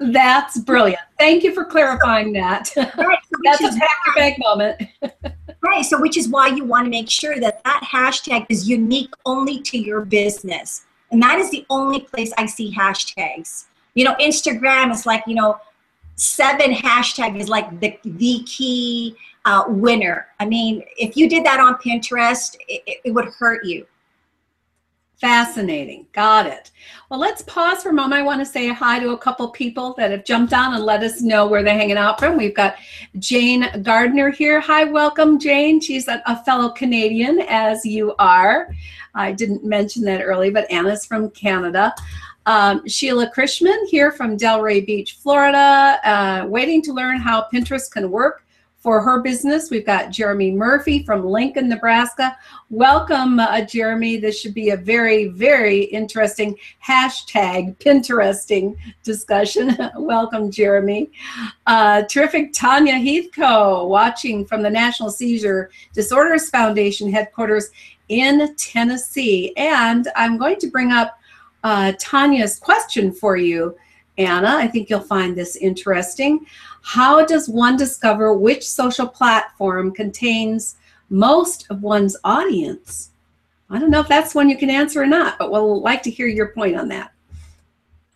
That's 0.00 0.58
brilliant. 0.60 1.02
Thank 1.18 1.44
you 1.44 1.52
for 1.52 1.66
clarifying 1.66 2.32
that. 2.32 2.72
Right. 2.74 3.18
So 3.22 3.40
That's 3.44 3.60
a 3.60 3.78
pack 3.78 3.90
your 4.06 4.14
bag 4.14 4.34
moment. 4.38 4.82
Right. 5.60 5.84
So, 5.84 6.00
which 6.00 6.16
is 6.16 6.28
why 6.28 6.46
you 6.46 6.64
want 6.64 6.84
to 6.84 6.90
make 6.90 7.10
sure 7.10 7.40
that 7.40 7.62
that 7.64 7.82
hashtag 7.82 8.46
is 8.48 8.68
unique 8.68 9.10
only 9.26 9.60
to 9.62 9.76
your 9.76 10.02
business. 10.04 10.86
And 11.10 11.20
that 11.20 11.40
is 11.40 11.50
the 11.50 11.66
only 11.68 12.00
place 12.00 12.32
I 12.38 12.46
see 12.46 12.72
hashtags. 12.72 13.64
You 13.94 14.04
know, 14.04 14.14
Instagram 14.20 14.92
is 14.92 15.04
like, 15.04 15.24
you 15.26 15.34
know, 15.34 15.58
seven 16.18 16.72
hashtag 16.72 17.40
is 17.40 17.48
like 17.48 17.80
the, 17.80 17.98
the 18.04 18.42
key 18.44 19.16
uh, 19.44 19.64
winner. 19.68 20.26
I 20.40 20.46
mean, 20.46 20.82
if 20.96 21.16
you 21.16 21.28
did 21.28 21.44
that 21.46 21.60
on 21.60 21.76
Pinterest, 21.76 22.56
it, 22.68 23.00
it 23.04 23.14
would 23.14 23.26
hurt 23.26 23.64
you. 23.64 23.86
Fascinating. 25.20 26.06
Got 26.12 26.46
it. 26.46 26.70
Well, 27.08 27.18
let's 27.18 27.42
pause 27.42 27.82
for 27.82 27.88
a 27.88 27.92
moment. 27.92 28.20
I 28.20 28.24
want 28.24 28.40
to 28.40 28.46
say 28.46 28.68
hi 28.68 29.00
to 29.00 29.10
a 29.10 29.18
couple 29.18 29.48
people 29.48 29.94
that 29.98 30.12
have 30.12 30.24
jumped 30.24 30.52
on 30.52 30.74
and 30.74 30.84
let 30.84 31.02
us 31.02 31.20
know 31.20 31.46
where 31.46 31.64
they're 31.64 31.74
hanging 31.74 31.96
out 31.96 32.20
from. 32.20 32.36
We've 32.36 32.54
got 32.54 32.76
Jane 33.18 33.66
Gardner 33.82 34.30
here. 34.30 34.60
Hi, 34.60 34.84
welcome, 34.84 35.40
Jane. 35.40 35.80
She's 35.80 36.06
a, 36.06 36.22
a 36.26 36.42
fellow 36.44 36.70
Canadian, 36.70 37.40
as 37.48 37.84
you 37.84 38.14
are. 38.20 38.72
I 39.14 39.32
didn't 39.32 39.64
mention 39.64 40.04
that 40.04 40.22
early, 40.22 40.50
but 40.50 40.70
Anna's 40.70 41.04
from 41.04 41.30
Canada. 41.30 41.92
Um, 42.48 42.88
Sheila 42.88 43.28
Krishman 43.28 43.78
here 43.88 44.10
from 44.10 44.38
Delray 44.38 44.86
Beach, 44.86 45.18
Florida, 45.22 45.98
uh, 46.02 46.46
waiting 46.48 46.80
to 46.80 46.94
learn 46.94 47.18
how 47.18 47.46
Pinterest 47.52 47.90
can 47.90 48.10
work 48.10 48.46
for 48.78 49.02
her 49.02 49.20
business. 49.20 49.70
We've 49.70 49.84
got 49.84 50.10
Jeremy 50.10 50.52
Murphy 50.52 51.02
from 51.02 51.26
Lincoln, 51.26 51.68
Nebraska. 51.68 52.38
Welcome, 52.70 53.38
uh, 53.38 53.60
Jeremy. 53.66 54.16
This 54.16 54.40
should 54.40 54.54
be 54.54 54.70
a 54.70 54.78
very, 54.78 55.26
very 55.26 55.82
interesting 55.82 56.56
hashtag 56.82 57.76
Pinteresting 57.80 58.78
discussion. 59.02 59.76
Welcome, 59.96 60.50
Jeremy. 60.50 61.10
Uh, 61.66 62.04
terrific 62.04 62.54
Tanya 62.54 62.94
Heathco, 62.94 63.86
watching 63.86 64.46
from 64.46 64.62
the 64.62 64.70
National 64.70 65.10
Seizure 65.10 65.70
Disorders 65.92 66.48
Foundation 66.48 67.12
headquarters 67.12 67.68
in 68.08 68.54
Tennessee. 68.56 69.52
And 69.58 70.08
I'm 70.16 70.38
going 70.38 70.56
to 70.60 70.70
bring 70.70 70.92
up 70.92 71.17
uh, 71.68 71.92
Tanya's 71.98 72.58
question 72.58 73.12
for 73.12 73.36
you, 73.36 73.76
Anna. 74.16 74.56
I 74.56 74.66
think 74.68 74.88
you'll 74.88 75.00
find 75.00 75.36
this 75.36 75.54
interesting. 75.56 76.46
How 76.80 77.26
does 77.26 77.46
one 77.46 77.76
discover 77.76 78.32
which 78.32 78.66
social 78.66 79.06
platform 79.06 79.92
contains 79.92 80.76
most 81.10 81.66
of 81.68 81.82
one's 81.82 82.16
audience? 82.24 83.10
I 83.68 83.78
don't 83.78 83.90
know 83.90 84.00
if 84.00 84.08
that's 84.08 84.34
one 84.34 84.48
you 84.48 84.56
can 84.56 84.70
answer 84.70 85.02
or 85.02 85.06
not, 85.06 85.38
but 85.38 85.50
we'll 85.50 85.82
like 85.82 86.02
to 86.04 86.10
hear 86.10 86.26
your 86.26 86.48
point 86.48 86.74
on 86.74 86.88
that. 86.88 87.12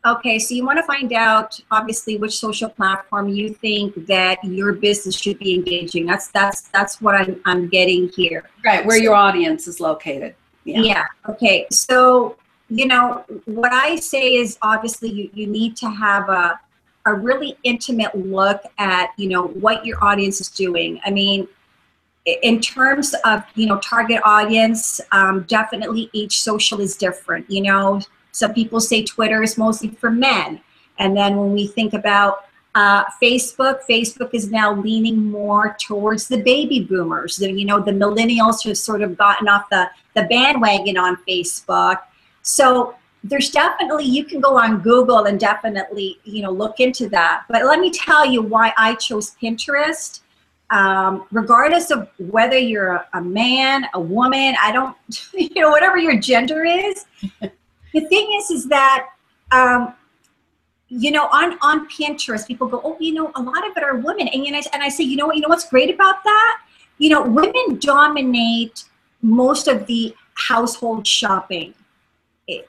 Okay, 0.06 0.38
so 0.38 0.54
you 0.54 0.64
want 0.64 0.78
to 0.78 0.82
find 0.84 1.12
out 1.12 1.60
obviously 1.70 2.16
which 2.16 2.38
social 2.38 2.70
platform 2.70 3.28
you 3.28 3.52
think 3.52 4.06
that 4.06 4.42
your 4.42 4.72
business 4.72 5.14
should 5.14 5.38
be 5.38 5.54
engaging. 5.54 6.06
That's 6.06 6.28
that's 6.28 6.62
that's 6.70 7.02
what 7.02 7.14
I'm 7.14 7.38
I'm 7.44 7.68
getting 7.68 8.08
here. 8.08 8.48
Right, 8.64 8.84
where 8.86 8.96
your 8.96 9.14
audience 9.14 9.68
is 9.68 9.78
located. 9.78 10.34
Yeah. 10.64 10.80
Yeah. 10.80 11.04
Okay. 11.28 11.66
So, 11.70 12.36
you 12.74 12.86
know, 12.86 13.24
what 13.44 13.72
I 13.72 13.96
say 13.96 14.34
is 14.34 14.56
obviously 14.62 15.10
you, 15.10 15.30
you 15.34 15.46
need 15.46 15.76
to 15.76 15.90
have 15.90 16.30
a, 16.30 16.58
a 17.04 17.12
really 17.12 17.58
intimate 17.64 18.14
look 18.14 18.62
at, 18.78 19.10
you 19.18 19.28
know, 19.28 19.48
what 19.48 19.84
your 19.84 20.02
audience 20.02 20.40
is 20.40 20.48
doing. 20.48 20.98
I 21.04 21.10
mean, 21.10 21.46
in 22.24 22.60
terms 22.60 23.14
of, 23.26 23.42
you 23.56 23.66
know, 23.66 23.78
target 23.80 24.22
audience, 24.24 25.02
um, 25.10 25.42
definitely 25.48 26.08
each 26.14 26.42
social 26.42 26.80
is 26.80 26.96
different. 26.96 27.50
You 27.50 27.62
know, 27.62 28.00
some 28.30 28.54
people 28.54 28.80
say 28.80 29.04
Twitter 29.04 29.42
is 29.42 29.58
mostly 29.58 29.90
for 29.90 30.10
men. 30.10 30.60
And 30.98 31.14
then 31.14 31.36
when 31.36 31.52
we 31.52 31.66
think 31.66 31.92
about 31.92 32.46
uh, 32.74 33.04
Facebook, 33.22 33.80
Facebook 33.90 34.30
is 34.32 34.50
now 34.50 34.74
leaning 34.74 35.30
more 35.30 35.76
towards 35.78 36.26
the 36.26 36.42
baby 36.42 36.80
boomers. 36.80 37.36
The, 37.36 37.52
you 37.52 37.66
know, 37.66 37.80
the 37.80 37.92
millennials 37.92 38.62
who 38.62 38.70
have 38.70 38.78
sort 38.78 39.02
of 39.02 39.18
gotten 39.18 39.46
off 39.46 39.68
the, 39.70 39.90
the 40.14 40.22
bandwagon 40.22 40.96
on 40.96 41.18
Facebook. 41.28 41.98
So 42.42 42.94
there's 43.24 43.50
definitely, 43.50 44.04
you 44.04 44.24
can 44.24 44.40
go 44.40 44.58
on 44.58 44.80
Google 44.80 45.24
and 45.24 45.38
definitely, 45.38 46.18
you 46.24 46.42
know, 46.42 46.50
look 46.50 46.80
into 46.80 47.08
that. 47.10 47.44
But 47.48 47.64
let 47.64 47.78
me 47.78 47.90
tell 47.90 48.26
you 48.26 48.42
why 48.42 48.72
I 48.76 48.94
chose 48.96 49.36
Pinterest. 49.40 50.20
Um, 50.70 51.26
regardless 51.30 51.90
of 51.90 52.08
whether 52.18 52.56
you're 52.56 52.94
a, 52.96 53.06
a 53.12 53.20
man, 53.20 53.86
a 53.94 54.00
woman, 54.00 54.54
I 54.60 54.72
don't, 54.72 54.96
you 55.34 55.60
know, 55.60 55.70
whatever 55.70 55.98
your 55.98 56.18
gender 56.18 56.64
is, 56.64 57.04
the 57.40 58.00
thing 58.00 58.32
is, 58.38 58.50
is 58.50 58.68
that 58.68 59.08
um, 59.52 59.94
you 60.88 61.10
know, 61.10 61.26
on 61.32 61.58
on 61.62 61.88
Pinterest, 61.88 62.46
people 62.46 62.66
go, 62.66 62.80
oh, 62.84 62.96
you 63.00 63.14
know, 63.14 63.32
a 63.34 63.42
lot 63.42 63.68
of 63.68 63.76
it 63.76 63.82
are 63.82 63.96
women, 63.96 64.28
and 64.28 64.44
you 64.44 64.52
know, 64.52 64.60
and 64.72 64.82
I 64.82 64.88
say, 64.88 65.04
you 65.04 65.16
know 65.16 65.26
what, 65.26 65.36
you 65.36 65.42
know 65.42 65.48
what's 65.48 65.68
great 65.68 65.92
about 65.92 66.22
that? 66.24 66.60
You 66.98 67.10
know, 67.10 67.22
women 67.22 67.78
dominate 67.78 68.84
most 69.22 69.68
of 69.68 69.86
the 69.86 70.14
household 70.34 71.06
shopping. 71.06 71.74
It, 72.48 72.68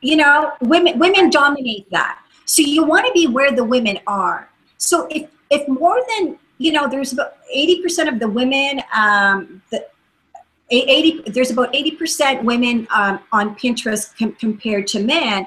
you 0.00 0.16
know, 0.16 0.52
women 0.60 0.98
women 0.98 1.30
dominate 1.30 1.90
that. 1.90 2.20
So 2.44 2.62
you 2.62 2.84
want 2.84 3.06
to 3.06 3.12
be 3.12 3.26
where 3.26 3.52
the 3.52 3.64
women 3.64 3.98
are. 4.06 4.50
So 4.76 5.06
if 5.10 5.30
if 5.50 5.66
more 5.68 6.00
than 6.16 6.38
you 6.58 6.72
know, 6.72 6.88
there's 6.88 7.12
about 7.12 7.38
eighty 7.52 7.82
percent 7.82 8.08
of 8.08 8.18
the 8.20 8.28
women 8.28 8.82
um, 8.94 9.62
that 9.70 9.90
80 10.70 11.30
there's 11.30 11.50
about 11.50 11.72
80% 11.72 12.42
women 12.42 12.86
um, 12.94 13.20
on 13.32 13.54
pinterest 13.56 14.18
com- 14.18 14.32
compared 14.32 14.86
to 14.88 15.02
men 15.02 15.46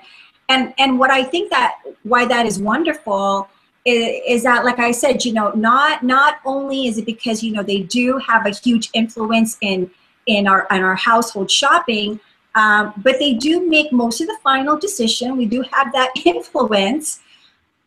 and 0.49 0.73
and 0.77 0.99
what 0.99 1.09
i 1.09 1.23
think 1.23 1.49
that 1.49 1.79
why 2.03 2.25
that 2.25 2.45
is 2.45 2.59
wonderful 2.59 3.47
is, 3.85 4.21
is, 4.27 4.43
that 4.43 4.63
like 4.63 4.79
i 4.79 4.91
said 4.91 5.25
you 5.25 5.33
know 5.33 5.51
not 5.51 6.03
not 6.03 6.35
only 6.45 6.87
is 6.87 6.97
it 6.97 7.05
because 7.05 7.43
you 7.43 7.51
know 7.51 7.63
they 7.63 7.81
do 7.81 8.17
have 8.19 8.45
a 8.45 8.51
huge 8.51 8.89
influence 8.93 9.57
in 9.61 9.89
in 10.27 10.47
our 10.47 10.67
in 10.71 10.83
our 10.83 10.95
household 10.95 11.49
shopping 11.49 12.19
um, 12.57 12.93
but 12.97 13.19
they 13.19 13.33
do 13.33 13.65
make 13.67 13.93
most 13.93 14.19
of 14.19 14.27
the 14.27 14.37
final 14.43 14.77
decision 14.77 15.37
we 15.37 15.45
do 15.45 15.63
have 15.71 15.93
that 15.93 16.11
influence 16.25 17.21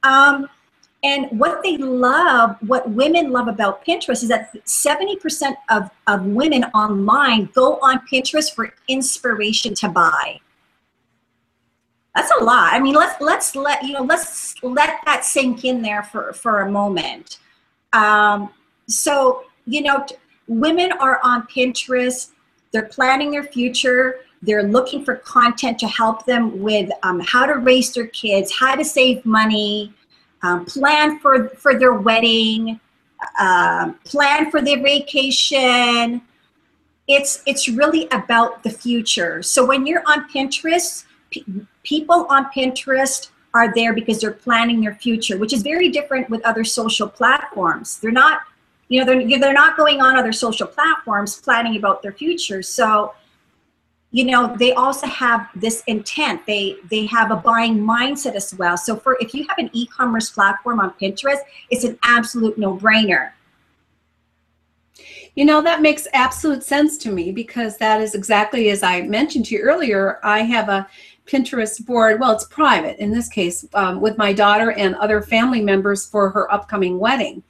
um, 0.03 0.49
and 1.03 1.27
what 1.39 1.63
they 1.63 1.79
love, 1.79 2.57
what 2.61 2.91
women 2.91 3.31
love 3.31 3.49
about 3.49 3.85
Pinterest 3.85 4.23
is 4.23 4.29
that 4.29 4.53
70% 4.67 5.55
of, 5.71 5.91
of 6.07 6.27
women 6.27 6.65
online 6.75 7.49
go 7.55 7.79
on 7.81 8.01
Pinterest 8.13 8.55
for 8.55 8.75
inspiration 8.89 9.75
to 9.77 9.89
buy. 9.89 10.41
That's 12.15 12.31
a 12.39 12.45
lot. 12.45 12.75
I 12.75 12.81
mean, 12.81 12.95
let's 12.95 13.19
let's 13.21 13.55
let 13.55 13.85
you 13.85 13.93
know, 13.93 14.03
let's 14.03 14.61
let 14.65 14.99
that 15.07 15.25
sink 15.25 15.65
in 15.65 15.81
there 15.81 16.03
for, 16.03 16.33
for 16.33 16.63
a 16.63 16.71
moment. 16.71 17.39
Um, 17.93 18.51
so, 18.89 19.45
you 19.65 19.83
know, 19.83 20.05
women 20.49 20.91
are 20.93 21.21
on 21.23 21.47
Pinterest, 21.47 22.31
they're 22.73 22.89
planning 22.89 23.31
their 23.31 23.45
future, 23.45 24.21
they're 24.43 24.63
looking 24.63 25.05
for 25.05 25.17
content 25.17 25.79
to 25.79 25.87
help 25.87 26.25
them 26.25 26.61
with 26.61 26.91
um, 27.03 27.21
how 27.21 27.45
to 27.47 27.55
raise 27.55 27.93
their 27.93 28.07
kids, 28.07 28.53
how 28.53 28.75
to 28.75 28.85
save 28.85 29.25
money, 29.27 29.93
um, 30.43 30.65
plan 30.65 31.19
for, 31.19 31.51
for 31.51 31.79
their 31.79 31.93
wedding, 31.93 32.81
uh, 33.39 33.93
plan 34.05 34.51
for 34.51 34.63
their 34.63 34.83
vacation. 34.83 36.23
It's, 37.07 37.43
it's 37.45 37.69
really 37.69 38.09
about 38.13 38.63
the 38.63 38.71
future. 38.71 39.43
So 39.43 39.67
when 39.67 39.87
you're 39.87 40.03
on 40.07 40.29
Pinterest, 40.31 41.05
pe- 41.31 41.43
people 41.83 42.27
on 42.31 42.47
Pinterest 42.47 43.31
are 43.53 43.75
there 43.75 43.93
because 43.93 44.21
they're 44.21 44.31
planning 44.31 44.81
their 44.81 44.95
future, 44.95 45.37
which 45.37 45.53
is 45.53 45.63
very 45.63 45.91
different 45.91 46.31
with 46.31 46.41
other 46.47 46.65
social 46.65 47.09
platforms. 47.09 47.99
They're 47.99 48.13
not, 48.13 48.43
you 48.89 49.01
know, 49.01 49.05
they're, 49.05 49.39
they're 49.39 49.53
not 49.53 49.77
going 49.77 50.01
on 50.01 50.17
other 50.17 50.33
social 50.33 50.67
platforms 50.67 51.41
planning 51.41 51.77
about 51.77 52.01
their 52.01 52.13
future. 52.13 52.63
So 52.63 53.13
you 54.13 54.25
know 54.25 54.55
they 54.57 54.73
also 54.73 55.07
have 55.07 55.49
this 55.55 55.83
intent. 55.87 56.45
They 56.47 56.77
they 56.91 57.07
have 57.07 57.31
a 57.31 57.37
buying 57.37 57.79
mindset 57.79 58.35
as 58.35 58.55
well. 58.55 58.77
So 58.77 58.97
for 58.97 59.17
if 59.21 59.35
you 59.35 59.47
have 59.49 59.59
an 59.59 59.71
e-commerce 59.73 60.31
platform 60.31 60.81
on 60.81 60.93
pinterest 61.01 61.41
it's 61.71 61.85
an 61.85 61.99
absolute 62.03 62.59
no-brainer. 62.59 63.33
You 65.37 65.45
know 65.45 65.63
that 65.63 65.81
makes 65.81 66.09
absolute 66.13 66.65
sense 66.65 66.99
to 66.99 67.13
me 67.13 67.31
because 67.31 67.79
that 67.79 68.01
is 68.01 68.15
exactly 68.15 68.71
as 68.71 68.83
i 68.83 69.03
mentioned 69.03 69.47
to 69.47 69.55
you 69.55 69.61
earlier. 69.61 70.19
I 70.25 70.41
have 70.41 70.69
a 70.69 70.89
pinterest 71.27 71.87
board. 71.87 72.21
Well 72.21 72.33
it's 72.33 72.45
private 72.45 72.99
in 72.99 73.13
this 73.13 73.29
case 73.29 73.65
um, 73.75 74.01
with 74.01 74.19
my 74.19 74.33
daughter 74.33 74.73
and 74.73 74.97
other 74.97 75.23
family 75.23 75.63
members 75.63 76.05
for 76.05 76.31
her 76.31 76.53
upcoming 76.53 76.99
wedding. 76.99 77.45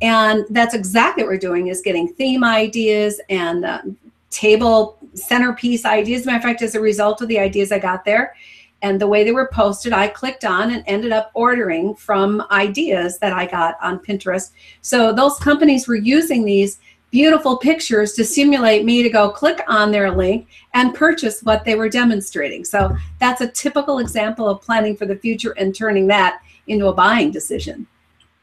And 0.00 0.44
that's 0.50 0.74
exactly 0.74 1.24
what 1.24 1.30
we're 1.30 1.38
doing 1.38 1.66
is 1.66 1.82
getting 1.82 2.06
theme 2.06 2.44
ideas 2.44 3.20
and 3.28 3.64
uh, 3.64 3.82
table 4.30 4.97
centerpiece 5.14 5.84
ideas. 5.84 6.26
Matter 6.26 6.38
of 6.38 6.42
fact, 6.42 6.62
as 6.62 6.74
a 6.74 6.80
result 6.80 7.20
of 7.22 7.28
the 7.28 7.38
ideas 7.38 7.72
I 7.72 7.78
got 7.78 8.04
there 8.04 8.34
and 8.82 9.00
the 9.00 9.06
way 9.06 9.24
they 9.24 9.32
were 9.32 9.50
posted, 9.52 9.92
I 9.92 10.08
clicked 10.08 10.44
on 10.44 10.70
and 10.70 10.84
ended 10.86 11.12
up 11.12 11.30
ordering 11.34 11.94
from 11.96 12.44
ideas 12.50 13.18
that 13.18 13.32
I 13.32 13.46
got 13.46 13.76
on 13.82 13.98
Pinterest. 13.98 14.52
So 14.82 15.12
those 15.12 15.38
companies 15.38 15.88
were 15.88 15.96
using 15.96 16.44
these 16.44 16.78
beautiful 17.10 17.56
pictures 17.56 18.12
to 18.12 18.24
simulate 18.24 18.84
me 18.84 19.02
to 19.02 19.08
go 19.08 19.30
click 19.30 19.62
on 19.66 19.90
their 19.90 20.10
link 20.10 20.46
and 20.74 20.94
purchase 20.94 21.42
what 21.42 21.64
they 21.64 21.74
were 21.74 21.88
demonstrating. 21.88 22.64
So 22.64 22.94
that's 23.18 23.40
a 23.40 23.48
typical 23.48 23.98
example 23.98 24.48
of 24.48 24.60
planning 24.60 24.96
for 24.96 25.06
the 25.06 25.16
future 25.16 25.52
and 25.52 25.74
turning 25.74 26.06
that 26.08 26.42
into 26.66 26.88
a 26.88 26.92
buying 26.92 27.30
decision. 27.30 27.86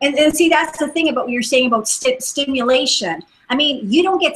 And, 0.01 0.17
and 0.17 0.35
see, 0.35 0.49
that's 0.49 0.77
the 0.79 0.87
thing 0.89 1.09
about 1.09 1.25
what 1.25 1.31
you're 1.31 1.41
saying 1.41 1.67
about 1.67 1.87
st- 1.87 2.21
stimulation. 2.21 3.21
I 3.49 3.55
mean, 3.55 3.89
you 3.89 4.03
don't 4.03 4.19
get 4.19 4.35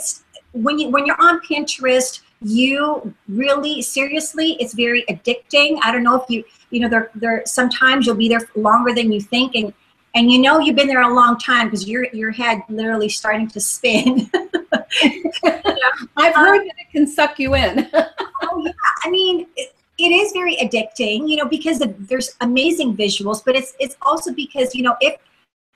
when 0.54 0.80
you 0.80 0.90
when 0.90 1.06
you're 1.06 1.22
on 1.22 1.40
Pinterest, 1.42 2.22
you 2.42 3.14
really 3.28 3.82
seriously 3.82 4.58
it's 4.60 4.74
very 4.74 5.04
addicting. 5.10 5.80
I 5.84 5.92
don't 5.92 6.04
know 6.04 6.22
if 6.22 6.30
you 6.30 6.44
you 6.70 6.80
know 6.80 6.90
there 6.90 7.12
there 7.16 7.44
sometimes 7.46 8.06
you'll 8.06 8.16
be 8.16 8.30
there 8.30 8.48
longer 8.56 8.94
than 8.94 9.12
you 9.12 9.22
think 9.22 9.56
and 9.56 9.74
and 10.16 10.32
you 10.32 10.40
know 10.40 10.60
you've 10.60 10.76
been 10.76 10.88
there 10.88 11.02
a 11.02 11.14
long 11.14 11.38
time 11.38 11.68
because 11.68 11.88
your 11.88 12.08
your 12.14 12.32
head 12.32 12.62
literally 12.70 13.10
starting 13.10 13.48
to 13.50 13.60
spin. 13.60 14.30
I've 16.18 16.36
heard 16.36 16.62
um, 16.62 16.68
that 16.68 16.76
it 16.80 16.92
can 16.92 17.08
suck 17.08 17.40
you 17.40 17.56
in. 17.56 17.90
Oh 18.42 18.64
yeah. 18.66 18.72
I 19.04 19.10
mean 19.12 19.48
it, 19.58 19.74
it 19.98 20.12
is 20.12 20.32
very 20.32 20.56
addicting 20.56 21.30
you 21.30 21.36
know 21.36 21.46
because 21.46 21.82
of, 21.82 22.08
there's 22.08 22.36
amazing 22.40 22.96
visuals 22.96 23.44
but 23.46 23.54
it's 23.54 23.74
it's 23.80 23.98
also 24.02 24.34
because 24.34 24.74
you 24.74 24.82
know 24.82 24.96
if 25.02 25.18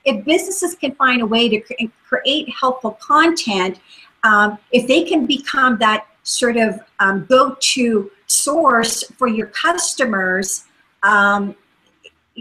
if 0.04 0.24
businesses 0.24 0.74
can 0.74 0.94
find 0.94 1.20
a 1.20 1.26
way 1.26 1.48
to 1.48 1.60
cre- 1.60 1.84
create 2.08 2.48
helpful 2.48 2.92
content 3.02 3.80
um, 4.24 4.58
if 4.72 4.88
they 4.88 5.04
can 5.04 5.26
become 5.26 5.78
that 5.78 6.06
sort 6.24 6.56
of 6.56 6.80
um, 6.98 7.26
go-to 7.26 8.10
source 8.26 9.04
for 9.18 9.28
your 9.28 9.48
customers, 9.48 10.64
um, 11.02 11.54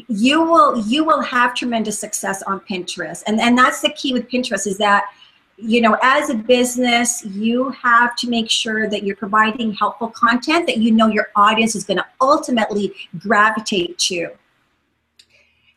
you 0.08 0.42
will 0.42 0.80
you 0.88 1.04
will 1.04 1.22
have 1.22 1.54
tremendous 1.54 2.00
success 2.00 2.42
on 2.44 2.60
Pinterest. 2.62 3.22
And 3.28 3.40
and 3.40 3.56
that's 3.56 3.82
the 3.82 3.90
key 3.92 4.14
with 4.14 4.28
Pinterest 4.28 4.66
is 4.66 4.78
that 4.80 5.06
you 5.58 5.82
know 5.82 5.98
as 6.02 6.32
a 6.32 6.34
business 6.34 7.24
you 7.26 7.70
have 7.72 8.16
to 8.16 8.28
make 8.28 8.50
sure 8.50 8.90
that 8.90 9.04
you're 9.04 9.16
providing 9.16 9.72
helpful 9.74 10.10
content 10.10 10.66
that 10.66 10.78
you 10.78 10.92
know 10.92 11.08
your 11.08 11.28
audience 11.36 11.76
is 11.76 11.84
going 11.84 11.98
to 11.98 12.06
ultimately 12.22 12.94
gravitate 13.20 14.00
to. 14.00 14.30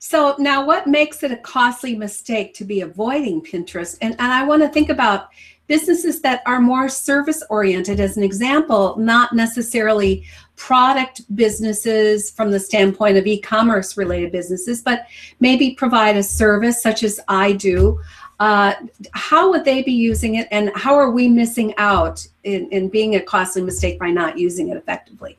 So 0.08 0.36
now 0.38 0.64
what 0.64 0.86
makes 0.86 1.24
it 1.24 1.32
a 1.32 1.36
costly 1.38 1.96
mistake 1.96 2.54
to 2.54 2.64
be 2.64 2.82
avoiding 2.82 3.42
Pinterest? 3.42 3.98
And, 4.00 4.12
and 4.20 4.32
I 4.32 4.44
want 4.44 4.62
to 4.62 4.68
think 4.68 4.88
about 4.88 5.30
businesses 5.66 6.20
that 6.20 6.42
are 6.46 6.60
more 6.60 6.88
service 6.88 7.42
oriented 7.50 7.98
as 7.98 8.16
an 8.16 8.22
example 8.22 8.94
not 8.98 9.32
necessarily 9.32 10.24
product 10.54 11.22
businesses 11.34 12.30
from 12.30 12.52
the 12.52 12.60
standpoint 12.60 13.16
of 13.16 13.26
e-commerce 13.26 13.96
related 13.96 14.30
businesses 14.30 14.80
but 14.80 15.06
maybe 15.40 15.74
provide 15.74 16.16
a 16.16 16.22
service 16.22 16.80
such 16.80 17.02
as 17.02 17.18
i 17.26 17.50
do 17.50 18.00
uh, 18.38 18.74
how 19.10 19.50
would 19.50 19.64
they 19.64 19.82
be 19.82 19.90
using 19.90 20.36
it 20.36 20.46
and 20.52 20.70
how 20.76 20.94
are 20.94 21.10
we 21.10 21.28
missing 21.28 21.74
out 21.78 22.24
in, 22.44 22.68
in 22.70 22.88
being 22.88 23.16
a 23.16 23.20
costly 23.20 23.60
mistake 23.60 23.98
by 23.98 24.08
not 24.08 24.38
using 24.38 24.68
it 24.68 24.76
effectively 24.76 25.36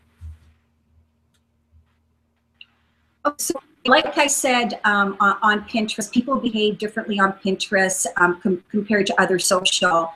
so 3.37 3.53
like 3.87 4.17
I 4.17 4.27
said 4.27 4.79
um, 4.83 5.17
on, 5.19 5.37
on, 5.41 5.61
Pinterest, 5.67 6.11
people 6.11 6.35
behave 6.35 6.77
differently 6.77 7.19
on 7.19 7.33
Pinterest 7.33 8.05
um, 8.17 8.39
com- 8.41 8.63
compared 8.69 9.07
to 9.07 9.21
other 9.21 9.39
social. 9.39 10.11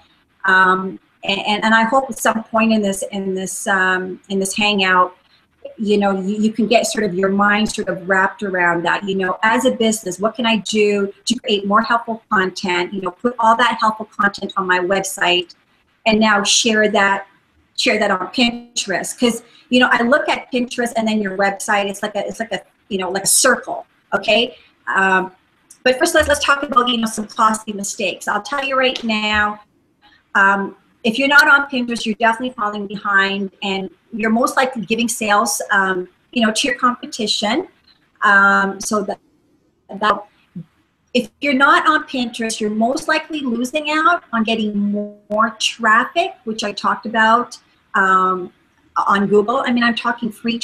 Um, 0.46 1.00
and, 1.24 1.64
and 1.64 1.74
I 1.74 1.84
hope 1.84 2.10
at 2.10 2.20
some 2.20 2.44
point 2.44 2.74
in 2.74 2.82
this 2.82 3.04
in 3.12 3.36
this 3.36 3.68
um, 3.68 4.20
in 4.30 4.40
this 4.40 4.56
hangout, 4.56 5.16
you 5.78 5.98
know, 5.98 6.20
you, 6.20 6.38
you, 6.38 6.52
can 6.52 6.68
get 6.68 6.88
sort 6.88 7.04
of 7.04 7.14
your 7.14 7.30
mind 7.30 7.72
sort 7.72 7.90
of 7.90 8.08
wrapped 8.10 8.44
around 8.44 8.84
that. 8.84 9.04
You 9.08 9.16
know, 9.16 9.38
as 9.44 9.66
a 9.66 9.72
business, 9.72 10.20
what 10.20 10.36
can 10.36 10.46
I 10.46 10.58
do 10.58 11.14
to 11.26 11.36
create 11.40 11.68
more 11.68 11.82
helpful 11.82 12.24
content? 12.32 12.94
You 12.94 13.02
know, 13.02 13.12
put 13.12 13.36
all 13.40 13.56
that 13.58 13.78
helpful 13.80 14.08
content 14.08 14.54
on 14.58 14.68
my 14.68 14.80
website, 14.80 15.56
and 16.06 16.20
now 16.20 16.44
share 16.44 16.90
that 16.90 17.28
share 17.78 18.00
that 18.00 18.12
on 18.12 18.28
Pinterest 18.28 19.18
because 19.18 19.44
you 19.70 19.80
know 19.80 19.90
I 19.92 20.04
look 20.04 20.28
at 20.28 20.52
Pinterest 20.52 20.92
and 20.96 21.08
then 21.08 21.22
your 21.22 21.38
website. 21.38 21.86
It's 21.86 22.02
like 22.02 22.16
a 22.16 22.26
it's 22.28 22.40
like 22.40 22.52
a 22.52 22.62
you 22.92 22.98
know 22.98 23.10
like 23.10 23.24
a 23.24 23.34
circle 23.46 23.86
okay? 24.14 24.56
Um, 24.88 25.32
but 25.84 25.98
first 25.98 26.14
let's, 26.14 26.28
let's 26.28 26.44
talk 26.44 26.64
about 26.64 26.88
you 26.90 26.98
know 26.98 27.08
some 27.08 27.28
costly 27.28 27.74
mistakes. 27.74 28.28
I'll 28.28 28.42
tell 28.42 28.64
you 28.64 28.78
right 28.78 29.02
now 29.04 29.62
um, 30.36 30.76
if 31.04 31.18
you're 31.18 31.28
not 31.28 31.48
on 31.48 31.70
pinterest 31.70 32.06
you're 32.06 32.16
definitely 32.16 32.54
falling 32.54 32.88
behind 32.88 33.52
and 33.64 33.90
you're 34.14 34.30
most 34.30 34.58
likely 34.58 34.86
giving 34.86 35.08
sales 35.08 35.62
um, 35.72 36.08
you 36.32 36.46
know 36.46 36.52
to 36.52 36.68
your 36.68 36.78
competition. 36.78 37.68
Um, 38.24 38.80
so 38.80 39.02
that, 39.02 39.20
that 40.00 40.24
if 41.14 41.32
you're 41.42 41.54
not 41.54 41.88
on 41.88 42.04
pinterest 42.04 42.60
you're 42.60 42.70
most 42.70 43.08
likely 43.08 43.42
losing 43.42 43.90
out 43.90 44.24
on 44.32 44.44
getting 44.44 44.78
more 45.28 45.50
traffic 45.60 46.36
which 46.44 46.64
i 46.64 46.72
talked 46.72 47.06
about 47.06 47.58
um, 47.96 48.54
on 49.08 49.28
google. 49.28 49.64
I 49.66 49.72
mean 49.72 49.84
i'm 49.84 49.96
talking 49.96 50.32
free 50.32 50.60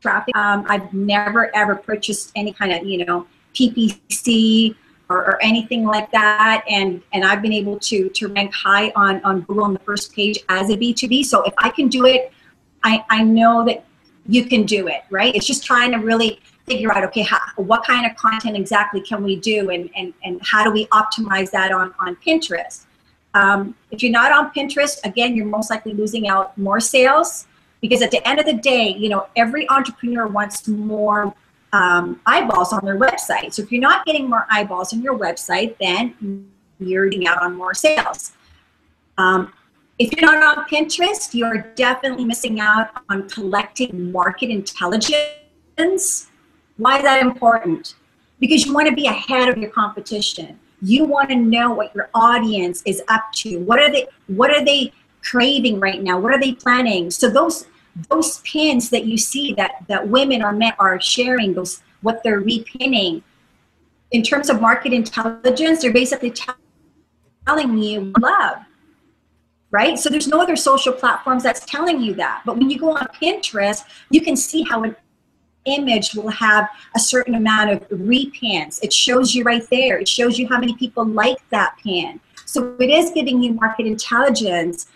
traffic. 0.00 0.36
Um, 0.36 0.64
I've 0.68 0.92
never 0.92 1.54
ever 1.54 1.76
purchased 1.76 2.32
any 2.36 2.52
kind 2.52 2.72
of 2.72 2.86
you 2.86 3.04
know 3.04 3.26
PPC 3.54 4.74
or, 5.10 5.18
or, 5.18 5.42
anything 5.42 5.86
like 5.86 6.10
that, 6.12 6.64
and 6.68 7.02
and 7.12 7.24
I've 7.24 7.42
been 7.42 7.52
able 7.52 7.78
to 7.80 8.08
to 8.10 8.28
rank 8.28 8.52
high 8.54 8.90
on 8.94 9.22
on 9.24 9.40
Google 9.42 9.64
on 9.64 9.72
the 9.72 9.80
first 9.80 10.14
page 10.14 10.38
as 10.48 10.70
a 10.70 10.76
B2B. 10.76 11.24
So 11.24 11.42
if 11.42 11.54
I 11.58 11.70
can 11.70 11.88
do 11.88 12.06
it, 12.06 12.32
I 12.84 13.04
I 13.10 13.22
know 13.22 13.64
that 13.64 13.84
you 14.26 14.44
can 14.44 14.64
do 14.64 14.88
it, 14.88 15.02
right? 15.10 15.34
It's 15.34 15.46
just 15.46 15.64
trying 15.64 15.92
to 15.92 15.98
really 15.98 16.40
figure 16.66 16.92
out 16.92 17.02
okay 17.04 17.22
how, 17.22 17.38
what 17.56 17.82
kind 17.84 18.04
of 18.04 18.14
content 18.16 18.56
exactly 18.56 19.00
can 19.00 19.22
we 19.22 19.36
do 19.36 19.70
and 19.70 19.90
and 19.96 20.12
and 20.22 20.40
how 20.44 20.62
do 20.62 20.70
we 20.70 20.86
optimize 20.86 21.50
that 21.50 21.72
on 21.72 21.94
on 21.98 22.16
Pinterest. 22.16 22.84
Um, 23.34 23.74
if 23.90 24.02
you're 24.02 24.12
not 24.12 24.32
on 24.32 24.50
Pinterest, 24.52 24.98
again, 25.04 25.36
you're 25.36 25.46
most 25.46 25.70
likely 25.70 25.92
losing 25.92 26.28
out 26.28 26.56
more 26.56 26.80
sales 26.80 27.46
because 27.80 28.02
at 28.02 28.10
the 28.10 28.26
end 28.28 28.40
of 28.40 28.46
the 28.46 28.54
day, 28.54 28.94
you 28.98 29.08
know, 29.08 29.26
every 29.36 29.68
entrepreneur 29.70 30.26
wants 30.26 30.66
more 30.66 31.34
um, 31.72 32.20
eyeballs 32.26 32.72
on 32.72 32.84
their 32.84 32.98
website. 32.98 33.52
So 33.52 33.62
if 33.62 33.70
you're 33.70 33.80
not 33.80 34.04
getting 34.06 34.28
more 34.28 34.46
eyeballs 34.50 34.92
on 34.92 35.02
your 35.02 35.18
website, 35.18 35.76
then 35.78 36.48
you're 36.80 37.06
losing 37.06 37.26
out 37.26 37.42
on 37.42 37.54
more 37.54 37.74
sales. 37.74 38.32
Um, 39.16 39.52
if 39.98 40.12
you're 40.12 40.30
not 40.30 40.58
on 40.58 40.64
Pinterest, 40.66 41.34
you're 41.34 41.72
definitely 41.74 42.24
missing 42.24 42.60
out 42.60 42.90
on 43.08 43.28
collecting 43.28 44.12
market 44.12 44.48
intelligence. 44.48 46.28
Why 46.76 46.98
is 46.98 47.02
that 47.02 47.20
important? 47.20 47.96
Because 48.38 48.64
you 48.64 48.72
want 48.72 48.88
to 48.88 48.94
be 48.94 49.06
ahead 49.06 49.48
of 49.48 49.58
your 49.58 49.70
competition. 49.70 50.58
You 50.80 51.04
want 51.04 51.30
to 51.30 51.34
know 51.34 51.72
what 51.72 51.92
your 51.96 52.08
audience 52.14 52.82
is 52.86 53.02
up 53.08 53.32
to. 53.34 53.58
What 53.58 53.80
are 53.80 53.90
they 53.90 54.06
what 54.28 54.50
are 54.50 54.64
they 54.64 54.92
craving 55.30 55.80
right 55.80 56.02
now? 56.02 56.18
What 56.18 56.32
are 56.32 56.40
they 56.40 56.52
planning? 56.52 57.10
So 57.10 57.28
those 57.30 57.66
those 58.10 58.38
pins 58.38 58.90
that 58.90 59.06
you 59.06 59.18
see 59.18 59.52
that 59.54 59.84
that 59.88 60.06
women 60.08 60.42
are 60.42 60.52
men 60.52 60.72
are 60.78 61.00
sharing 61.00 61.54
those 61.54 61.82
what 62.02 62.22
they're 62.22 62.40
repinning 62.40 63.22
in 64.12 64.22
terms 64.22 64.48
of 64.48 64.60
market 64.60 64.92
intelligence 64.92 65.82
they're 65.82 65.92
basically 65.92 66.32
telling 67.46 67.78
you 67.78 68.12
love 68.20 68.58
right? 69.70 69.98
So 69.98 70.08
there's 70.08 70.28
no 70.28 70.40
other 70.40 70.56
social 70.56 70.94
platforms 70.94 71.42
that's 71.42 71.62
telling 71.66 72.00
you 72.00 72.14
that. 72.14 72.40
But 72.46 72.56
when 72.56 72.70
you 72.70 72.78
go 72.78 72.96
on 72.96 73.06
pinterest 73.20 73.84
you 74.10 74.20
can 74.20 74.36
see 74.36 74.62
how 74.62 74.84
an 74.84 74.94
image 75.64 76.14
will 76.14 76.30
have 76.30 76.68
a 76.94 77.00
certain 77.00 77.34
amount 77.34 77.70
of 77.70 77.88
repins. 77.90 78.82
It 78.82 78.92
shows 78.92 79.34
you 79.34 79.44
right 79.44 79.68
there. 79.70 79.98
It 79.98 80.08
shows 80.08 80.38
you 80.38 80.48
how 80.48 80.58
many 80.58 80.74
people 80.76 81.04
like 81.04 81.38
that 81.50 81.76
pin. 81.82 82.20
So 82.44 82.76
it 82.80 82.88
is 82.88 83.10
giving 83.10 83.42
you 83.42 83.52
market 83.52 83.86
intelligence 83.86 84.86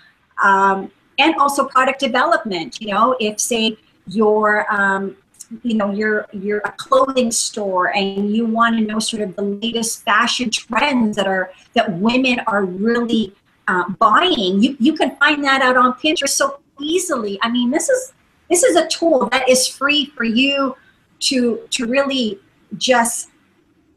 um, 0.43 0.91
and 1.19 1.35
also 1.37 1.67
product 1.67 2.01
development. 2.01 2.81
You 2.81 2.93
know, 2.93 3.17
if 3.21 3.41
say 3.41 3.77
you're 4.07 4.67
um, 4.73 5.17
you 5.63 5.75
know 5.75 5.91
you're 5.91 6.27
you're 6.33 6.63
a 6.65 6.73
clothing 6.73 7.31
store 7.31 7.95
and 7.95 8.35
you 8.35 8.47
want 8.47 8.77
to 8.77 8.85
know 8.85 8.99
sort 8.99 9.23
of 9.23 9.37
the 9.37 9.43
latest 9.43 10.05
fashion 10.05 10.51
trends 10.51 11.17
that 11.17 11.27
are 11.27 11.53
that 11.75 11.93
women 11.99 12.41
are 12.47 12.65
really 12.65 13.35
uh, 13.69 13.89
buying 13.99 14.63
you, 14.63 14.77
you 14.81 14.95
can 14.95 15.15
find 15.17 15.45
that 15.45 15.63
out 15.63 15.77
on 15.77 15.93
pinterest 15.95 16.31
so 16.31 16.61
easily 16.81 17.39
i 17.43 17.51
mean 17.51 17.71
this 17.71 17.89
is 17.89 18.13
this 18.49 18.63
is 18.63 18.77
a 18.77 18.87
tool 18.89 19.29
that 19.31 19.49
is 19.49 19.67
free 19.67 20.07
for 20.17 20.25
you 20.25 20.75
to 21.21 21.61
to 21.71 21.87
really 21.87 22.39
just 22.77 23.29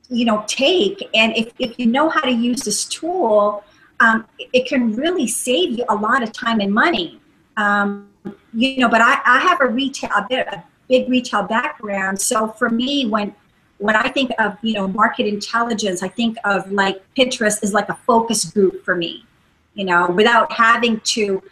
you 0.09 0.25
know 0.25 0.43
take 0.47 1.09
and 1.13 1.35
if, 1.35 1.51
if 1.57 1.79
you 1.79 1.85
know 1.85 2.09
how 2.09 2.21
to 2.21 2.31
use 2.31 2.61
this 2.61 2.85
tool 2.85 3.63
um, 3.99 4.25
it 4.53 4.67
can 4.67 4.95
really 4.95 5.27
save 5.27 5.77
you 5.77 5.85
a 5.89 5.95
lot 5.95 6.23
of 6.23 6.31
time 6.31 6.59
and 6.59 6.73
money. 6.73 7.19
Um, 7.57 8.09
you 8.53 8.77
know, 8.77 8.89
but 8.89 9.01
I, 9.01 9.19
I 9.25 9.39
have 9.39 9.61
a 9.61 9.67
retail, 9.67 10.09
a, 10.15 10.25
bit, 10.27 10.47
a 10.47 10.63
big 10.89 11.09
retail 11.09 11.43
background. 11.43 12.19
So 12.19 12.49
for 12.49 12.69
me, 12.69 13.05
when 13.05 13.33
when 13.77 13.95
I 13.95 14.07
think 14.09 14.31
of 14.39 14.57
you 14.61 14.73
know 14.73 14.87
market 14.87 15.27
intelligence, 15.27 16.01
I 16.01 16.07
think 16.07 16.37
of 16.45 16.71
like 16.71 17.03
Pinterest 17.15 17.63
is 17.63 17.73
like 17.73 17.89
a 17.89 17.95
focus 18.07 18.45
group 18.45 18.83
for 18.83 18.95
me. 18.95 19.25
You 19.73 19.85
know, 19.85 20.09
without 20.09 20.51
having 20.53 21.01
to, 21.01 21.43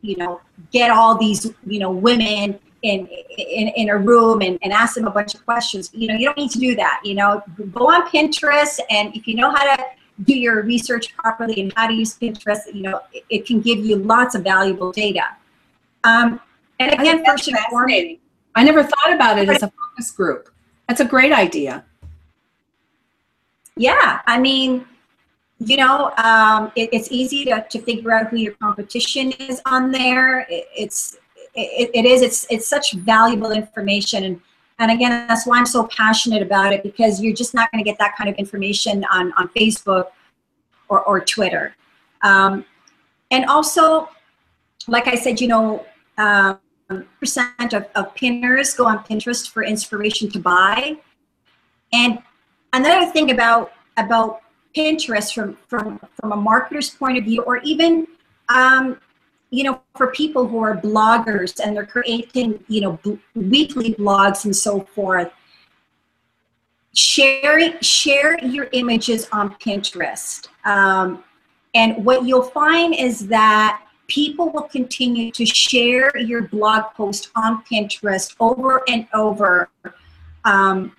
you 0.00 0.16
know, 0.16 0.40
get 0.72 0.90
all 0.90 1.16
these 1.16 1.52
you 1.66 1.78
know 1.78 1.90
women 1.90 2.58
in 2.82 3.06
in, 3.38 3.68
in 3.68 3.88
a 3.90 3.96
room 3.96 4.40
and, 4.42 4.58
and 4.62 4.72
ask 4.72 4.94
them 4.94 5.06
a 5.06 5.10
bunch 5.10 5.34
of 5.34 5.44
questions. 5.44 5.90
You 5.92 6.08
know, 6.08 6.14
you 6.14 6.26
don't 6.26 6.38
need 6.38 6.50
to 6.52 6.58
do 6.58 6.74
that. 6.76 7.00
You 7.04 7.14
know, 7.14 7.42
go 7.72 7.90
on 7.90 8.08
Pinterest 8.08 8.78
and 8.90 9.14
if 9.14 9.26
you 9.26 9.34
know 9.34 9.50
how 9.50 9.76
to 9.76 9.84
do 10.24 10.36
your 10.36 10.62
research 10.62 11.14
properly 11.16 11.60
and 11.60 11.72
how 11.76 11.86
to 11.86 11.94
use 11.94 12.18
Pinterest, 12.18 12.72
you 12.72 12.82
know, 12.82 13.00
it, 13.12 13.24
it 13.28 13.46
can 13.46 13.60
give 13.60 13.78
you 13.78 13.96
lots 13.96 14.34
of 14.34 14.42
valuable 14.42 14.92
data. 14.92 15.24
Um, 16.04 16.40
and 16.78 16.92
again, 16.92 17.24
first 17.24 17.48
and 17.48 17.58
foremost, 17.70 18.18
I 18.54 18.64
never 18.64 18.82
thought 18.82 19.12
about 19.12 19.38
it 19.38 19.48
as 19.48 19.62
a 19.62 19.70
focus 19.70 20.10
group. 20.10 20.50
That's 20.88 21.00
a 21.00 21.04
great 21.04 21.32
idea. 21.32 21.84
Yeah, 23.76 24.20
I 24.26 24.38
mean, 24.38 24.86
you 25.58 25.76
know, 25.76 26.12
um, 26.16 26.72
it, 26.76 26.88
it's 26.92 27.08
easy 27.10 27.44
to, 27.46 27.66
to 27.68 27.80
figure 27.80 28.12
out 28.12 28.28
who 28.28 28.36
your 28.36 28.52
competition 28.54 29.32
is 29.32 29.60
on 29.66 29.90
there. 29.90 30.40
It, 30.48 30.66
it's 30.76 31.18
it, 31.54 31.90
it 31.94 32.04
is 32.04 32.22
it's 32.22 32.46
it's 32.50 32.68
such 32.68 32.92
valuable 32.92 33.52
information 33.52 34.24
and 34.24 34.40
and 34.78 34.90
again, 34.90 35.26
that's 35.26 35.46
why 35.46 35.58
I'm 35.58 35.66
so 35.66 35.86
passionate 35.86 36.42
about 36.42 36.72
it 36.72 36.82
because 36.82 37.22
you're 37.22 37.34
just 37.34 37.54
not 37.54 37.70
going 37.72 37.82
to 37.82 37.88
get 37.88 37.98
that 37.98 38.16
kind 38.16 38.28
of 38.28 38.36
information 38.36 39.04
on, 39.10 39.32
on 39.34 39.48
Facebook 39.48 40.08
or, 40.88 41.00
or 41.02 41.20
Twitter. 41.20 41.74
Um, 42.22 42.64
and 43.30 43.46
also, 43.46 44.08
like 44.86 45.08
I 45.08 45.14
said, 45.14 45.40
you 45.40 45.48
know, 45.48 45.86
um, 46.18 46.58
percent 47.18 47.72
of, 47.72 47.86
of 47.94 48.14
pinners 48.14 48.74
go 48.74 48.86
on 48.86 48.98
Pinterest 49.00 49.50
for 49.50 49.64
inspiration 49.64 50.30
to 50.30 50.38
buy. 50.38 50.96
And 51.92 52.18
another 52.72 53.10
thing 53.10 53.30
about 53.30 53.72
about 53.96 54.42
Pinterest 54.76 55.34
from 55.34 55.56
from 55.68 55.98
from 56.20 56.32
a 56.32 56.36
marketer's 56.36 56.90
point 56.90 57.18
of 57.18 57.24
view, 57.24 57.42
or 57.42 57.58
even 57.58 58.06
um, 58.48 59.00
you 59.56 59.64
know, 59.64 59.80
for 59.96 60.08
people 60.08 60.46
who 60.46 60.62
are 60.62 60.76
bloggers 60.76 61.58
and 61.64 61.74
they're 61.74 61.86
creating, 61.86 62.62
you 62.68 62.82
know, 62.82 62.98
b- 63.02 63.18
weekly 63.34 63.94
blogs 63.94 64.44
and 64.44 64.54
so 64.54 64.80
forth, 64.94 65.32
share 66.94 67.82
share 67.82 68.38
your 68.44 68.68
images 68.72 69.26
on 69.32 69.54
Pinterest. 69.54 70.46
Um, 70.66 71.24
and 71.74 72.04
what 72.04 72.26
you'll 72.26 72.50
find 72.62 72.94
is 72.94 73.28
that 73.28 73.82
people 74.08 74.50
will 74.50 74.68
continue 74.78 75.30
to 75.32 75.46
share 75.46 76.14
your 76.18 76.42
blog 76.48 76.92
post 76.94 77.30
on 77.34 77.64
Pinterest 77.64 78.36
over 78.38 78.82
and 78.88 79.08
over. 79.14 79.70
Um, 80.44 80.94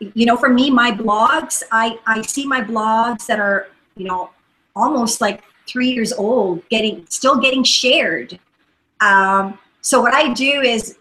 you 0.00 0.26
know, 0.26 0.36
for 0.36 0.48
me, 0.48 0.68
my 0.68 0.90
blogs, 0.90 1.62
I, 1.70 2.00
I 2.08 2.22
see 2.22 2.44
my 2.44 2.60
blogs 2.60 3.26
that 3.26 3.38
are, 3.38 3.68
you 3.94 4.08
know, 4.08 4.30
almost 4.74 5.20
like 5.20 5.44
three 5.68 5.90
years 5.90 6.12
old, 6.12 6.66
getting 6.68 7.06
still 7.08 7.38
getting 7.38 7.62
shared. 7.62 8.38
Um, 9.00 9.58
so 9.80 10.00
what 10.00 10.14
I 10.14 10.32
do 10.32 10.60
is 10.62 10.96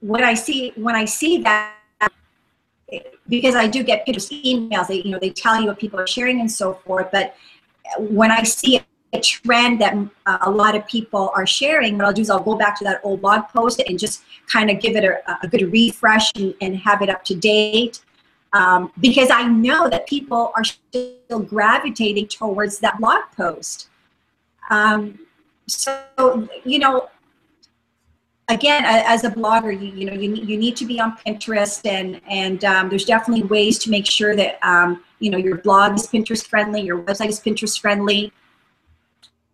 when 0.00 0.22
I 0.22 0.34
see 0.34 0.72
when 0.76 0.94
I 0.94 1.04
see 1.04 1.42
that 1.42 1.74
because 3.28 3.54
I 3.54 3.66
do 3.68 3.82
get 3.82 4.04
pictures, 4.04 4.28
emails, 4.30 4.88
they 4.88 5.02
you 5.02 5.10
know 5.10 5.18
they 5.18 5.30
tell 5.30 5.60
you 5.60 5.66
what 5.68 5.78
people 5.78 5.98
are 5.98 6.06
sharing 6.06 6.40
and 6.40 6.50
so 6.50 6.74
forth. 6.74 7.08
But 7.12 7.34
when 7.98 8.30
I 8.30 8.42
see 8.42 8.80
a 9.12 9.20
trend 9.20 9.80
that 9.80 9.96
uh, 10.26 10.38
a 10.42 10.50
lot 10.50 10.74
of 10.76 10.86
people 10.86 11.32
are 11.34 11.46
sharing, 11.46 11.96
what 11.96 12.06
I'll 12.06 12.12
do 12.12 12.22
is 12.22 12.30
I'll 12.30 12.42
go 12.42 12.56
back 12.56 12.78
to 12.78 12.84
that 12.84 13.00
old 13.02 13.22
blog 13.22 13.48
post 13.48 13.82
and 13.86 13.98
just 13.98 14.22
kind 14.46 14.70
of 14.70 14.80
give 14.80 14.96
it 14.96 15.04
a, 15.04 15.38
a 15.42 15.48
good 15.48 15.72
refresh 15.72 16.30
and, 16.36 16.54
and, 16.60 16.76
have 16.76 17.02
it 17.02 17.10
up 17.10 17.24
to 17.24 17.34
date. 17.34 18.04
Um, 18.52 18.92
because 19.00 19.30
I 19.30 19.44
know 19.44 19.88
that 19.88 20.06
people 20.06 20.52
are 20.56 20.64
still 20.64 21.40
gravitating 21.40 22.28
towards 22.28 22.78
that 22.80 22.98
blog 22.98 23.22
post. 23.36 23.89
Um, 24.70 25.18
so, 25.66 26.00
you 26.64 26.78
know, 26.78 27.08
again, 28.48 28.84
as 28.84 29.24
a 29.24 29.30
blogger, 29.30 29.72
you, 29.72 29.88
you 29.92 30.04
know, 30.06 30.12
you, 30.12 30.34
you 30.34 30.56
need 30.56 30.76
to 30.76 30.86
be 30.86 31.00
on 31.00 31.16
Pinterest 31.18 31.84
and, 31.86 32.20
and 32.28 32.64
um, 32.64 32.88
there's 32.88 33.04
definitely 33.04 33.44
ways 33.44 33.78
to 33.80 33.90
make 33.90 34.06
sure 34.06 34.34
that, 34.34 34.58
um, 34.62 35.04
you 35.18 35.30
know, 35.30 35.38
your 35.38 35.58
blog 35.58 35.94
is 35.94 36.06
Pinterest 36.06 36.46
friendly, 36.46 36.80
your 36.80 37.02
website 37.02 37.28
is 37.28 37.40
Pinterest 37.40 37.80
friendly, 37.80 38.32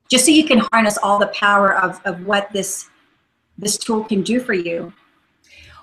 just 0.09 0.25
so 0.25 0.31
you 0.31 0.45
can 0.45 0.61
harness 0.73 0.99
all 1.03 1.19
the 1.19 1.27
power 1.29 1.75
of, 1.77 2.01
of 2.05 2.25
what 2.25 2.51
this, 2.53 2.89
this 3.59 3.77
tool 3.77 4.05
can 4.05 4.23
do 4.23 4.41
for 4.41 4.55
you. 4.55 4.93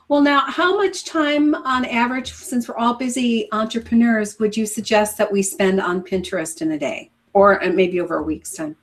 Well, 0.08 0.22
now, 0.22 0.42
how 0.42 0.78
much 0.78 1.06
time 1.06 1.56
on 1.56 1.86
average, 1.86 2.32
since 2.32 2.68
we're 2.68 2.78
all 2.78 2.94
busy 2.94 3.48
entrepreneurs, 3.52 4.38
would 4.40 4.56
you 4.56 4.66
suggest 4.66 5.18
that 5.18 5.32
we 5.32 5.42
spend 5.42 5.80
on 5.80 6.04
Pinterest 6.04 6.62
in 6.62 6.72
a 6.72 6.80
day 6.80 7.10
or 7.34 7.64
uh, 7.64 7.70
maybe 7.70 8.00
over 8.00 8.18
a 8.18 8.24
week's 8.24 8.52
time? 8.52 8.76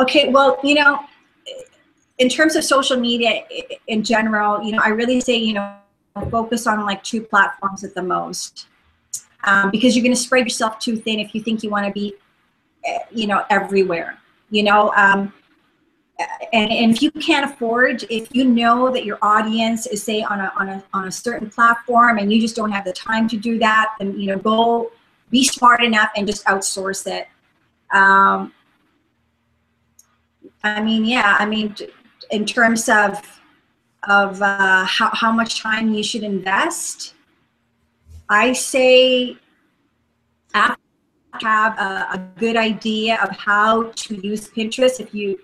Okay, 0.00 0.28
well, 0.30 0.58
you 0.64 0.74
know, 0.74 1.04
in 2.18 2.28
terms 2.28 2.56
of 2.56 2.64
social 2.64 2.98
media 2.98 3.44
in 3.86 4.02
general, 4.02 4.62
you 4.62 4.72
know, 4.72 4.80
I 4.82 4.88
really 4.88 5.20
say, 5.20 5.36
you 5.36 5.54
know, 5.54 5.76
focus 6.30 6.66
on 6.66 6.84
like 6.84 7.02
two 7.02 7.20
platforms 7.20 7.84
at 7.84 7.94
the 7.94 8.02
most. 8.02 8.66
Um, 9.44 9.70
because 9.70 9.94
you're 9.94 10.02
going 10.02 10.14
to 10.14 10.20
spread 10.20 10.44
yourself 10.44 10.78
too 10.78 10.96
thin 10.96 11.20
if 11.20 11.34
you 11.34 11.42
think 11.42 11.62
you 11.62 11.68
want 11.68 11.86
to 11.86 11.92
be, 11.92 12.14
eh, 12.84 12.98
you 13.10 13.26
know, 13.26 13.44
everywhere. 13.50 14.18
You 14.50 14.62
know, 14.62 14.92
um, 14.96 15.32
and, 16.52 16.70
and 16.70 16.92
if 16.92 17.02
you 17.02 17.10
can't 17.10 17.50
afford, 17.50 18.04
if 18.08 18.34
you 18.34 18.44
know 18.44 18.90
that 18.90 19.04
your 19.04 19.18
audience 19.20 19.86
is 19.86 20.02
say 20.02 20.22
on 20.22 20.40
a, 20.40 20.52
on 20.56 20.68
a 20.68 20.84
on 20.92 21.08
a 21.08 21.12
certain 21.12 21.50
platform 21.50 22.18
and 22.18 22.32
you 22.32 22.40
just 22.40 22.54
don't 22.54 22.70
have 22.70 22.84
the 22.84 22.92
time 22.92 23.28
to 23.28 23.36
do 23.36 23.58
that, 23.58 23.94
then 23.98 24.18
you 24.18 24.28
know 24.28 24.38
go 24.38 24.92
be 25.30 25.44
smart 25.44 25.82
enough 25.82 26.10
and 26.16 26.26
just 26.26 26.44
outsource 26.44 27.06
it. 27.06 27.26
Um, 27.92 28.52
I 30.64 30.82
mean, 30.82 31.04
yeah, 31.04 31.36
I 31.38 31.46
mean, 31.46 31.76
in 32.30 32.44
terms 32.44 32.88
of 32.88 33.20
of 34.08 34.42
uh, 34.42 34.84
how 34.84 35.10
how 35.12 35.30
much 35.30 35.60
time 35.60 35.94
you 35.94 36.02
should 36.02 36.24
invest, 36.24 37.14
I 38.28 38.52
say 38.52 39.36
after 40.54 40.80
have 41.40 41.78
a, 41.78 42.14
a 42.14 42.30
good 42.36 42.56
idea 42.56 43.18
of 43.22 43.30
how 43.36 43.90
to 43.90 44.14
use 44.26 44.48
Pinterest 44.48 45.00
if 45.00 45.14
you 45.14 45.38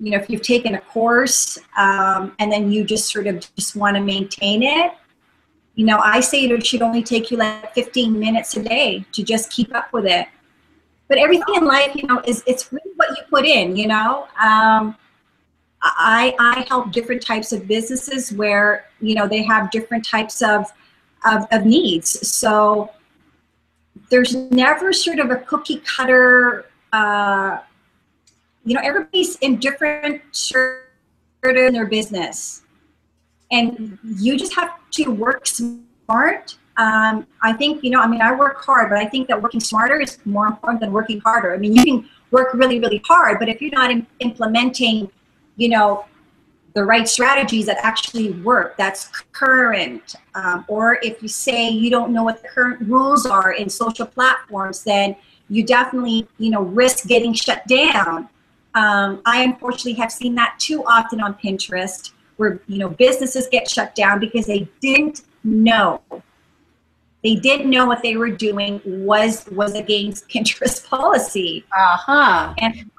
you 0.00 0.12
know, 0.12 0.18
if 0.18 0.30
you've 0.30 0.42
taken 0.42 0.74
a 0.76 0.80
course 0.80 1.58
um, 1.76 2.34
and 2.38 2.52
then 2.52 2.70
you 2.70 2.84
just 2.84 3.10
sort 3.12 3.26
of 3.26 3.44
just 3.56 3.74
want 3.74 3.96
to 3.96 4.02
maintain 4.02 4.62
it, 4.62 4.92
you 5.74 5.84
know, 5.84 5.98
I 5.98 6.20
say 6.20 6.44
it 6.44 6.66
should 6.66 6.82
only 6.82 7.02
take 7.02 7.32
you 7.32 7.36
like 7.36 7.74
15 7.74 8.16
minutes 8.16 8.56
a 8.56 8.62
day 8.62 9.04
to 9.12 9.24
just 9.24 9.50
keep 9.50 9.74
up 9.74 9.92
with 9.92 10.06
it. 10.06 10.28
But 11.08 11.18
everything 11.18 11.54
in 11.54 11.64
life, 11.64 11.94
you 11.94 12.06
know, 12.06 12.20
is 12.26 12.42
it's 12.46 12.72
really 12.72 12.90
what 12.96 13.10
you 13.10 13.24
put 13.30 13.44
in. 13.44 13.76
You 13.76 13.88
know, 13.88 14.28
um, 14.40 14.96
I 15.82 16.34
I 16.38 16.66
help 16.68 16.92
different 16.92 17.22
types 17.22 17.52
of 17.52 17.66
businesses 17.66 18.32
where 18.32 18.86
you 19.00 19.14
know 19.14 19.26
they 19.26 19.42
have 19.42 19.70
different 19.70 20.04
types 20.04 20.42
of 20.42 20.66
of, 21.24 21.46
of 21.50 21.64
needs. 21.64 22.28
So 22.28 22.90
there's 24.10 24.34
never 24.34 24.92
sort 24.92 25.18
of 25.18 25.30
a 25.30 25.36
cookie 25.36 25.82
cutter. 25.96 26.66
Uh, 26.92 27.58
you 28.64 28.74
know, 28.74 28.80
everybody's 28.82 29.36
in 29.36 29.56
different 29.56 30.22
sort 30.32 30.88
in 31.42 31.72
their 31.72 31.86
business. 31.86 32.62
And 33.50 33.98
you 34.04 34.36
just 34.36 34.54
have 34.54 34.70
to 34.92 35.10
work 35.10 35.46
smart. 35.46 36.57
Um, 36.78 37.26
I 37.42 37.52
think, 37.52 37.82
you 37.82 37.90
know, 37.90 38.00
I 38.00 38.06
mean, 38.06 38.22
I 38.22 38.32
work 38.32 38.64
hard, 38.64 38.88
but 38.88 38.98
I 38.98 39.04
think 39.04 39.26
that 39.28 39.42
working 39.42 39.60
smarter 39.60 40.00
is 40.00 40.18
more 40.24 40.46
important 40.46 40.80
than 40.80 40.92
working 40.92 41.20
harder. 41.20 41.52
I 41.52 41.58
mean, 41.58 41.74
you 41.74 41.84
can 41.84 42.08
work 42.30 42.54
really, 42.54 42.78
really 42.78 43.02
hard, 43.04 43.38
but 43.40 43.48
if 43.48 43.60
you're 43.60 43.72
not 43.72 43.90
implementing, 44.20 45.10
you 45.56 45.68
know, 45.68 46.06
the 46.74 46.84
right 46.84 47.08
strategies 47.08 47.66
that 47.66 47.78
actually 47.82 48.30
work, 48.30 48.76
that's 48.76 49.08
current, 49.32 50.14
um, 50.36 50.64
or 50.68 51.00
if 51.02 51.20
you 51.20 51.28
say 51.28 51.68
you 51.68 51.90
don't 51.90 52.12
know 52.12 52.22
what 52.22 52.40
the 52.40 52.48
current 52.48 52.80
rules 52.88 53.26
are 53.26 53.52
in 53.52 53.68
social 53.68 54.06
platforms, 54.06 54.84
then 54.84 55.16
you 55.48 55.64
definitely, 55.64 56.28
you 56.38 56.50
know, 56.50 56.62
risk 56.62 57.08
getting 57.08 57.32
shut 57.32 57.66
down. 57.66 58.28
Um, 58.74 59.22
I 59.26 59.42
unfortunately 59.42 59.94
have 59.94 60.12
seen 60.12 60.36
that 60.36 60.54
too 60.60 60.84
often 60.84 61.20
on 61.20 61.34
Pinterest, 61.34 62.12
where 62.36 62.60
you 62.68 62.78
know 62.78 62.90
businesses 62.90 63.48
get 63.50 63.68
shut 63.68 63.96
down 63.96 64.20
because 64.20 64.46
they 64.46 64.68
didn't 64.80 65.22
know. 65.42 66.00
They 67.24 67.34
didn't 67.34 67.68
know 67.68 67.86
what 67.86 68.02
they 68.02 68.16
were 68.16 68.30
doing 68.30 68.80
was 68.84 69.46
was 69.50 69.74
against 69.74 70.28
Pinterest 70.28 70.86
policy. 70.88 71.64
Uh 71.76 71.96
huh. 71.96 72.54
And 72.58 72.90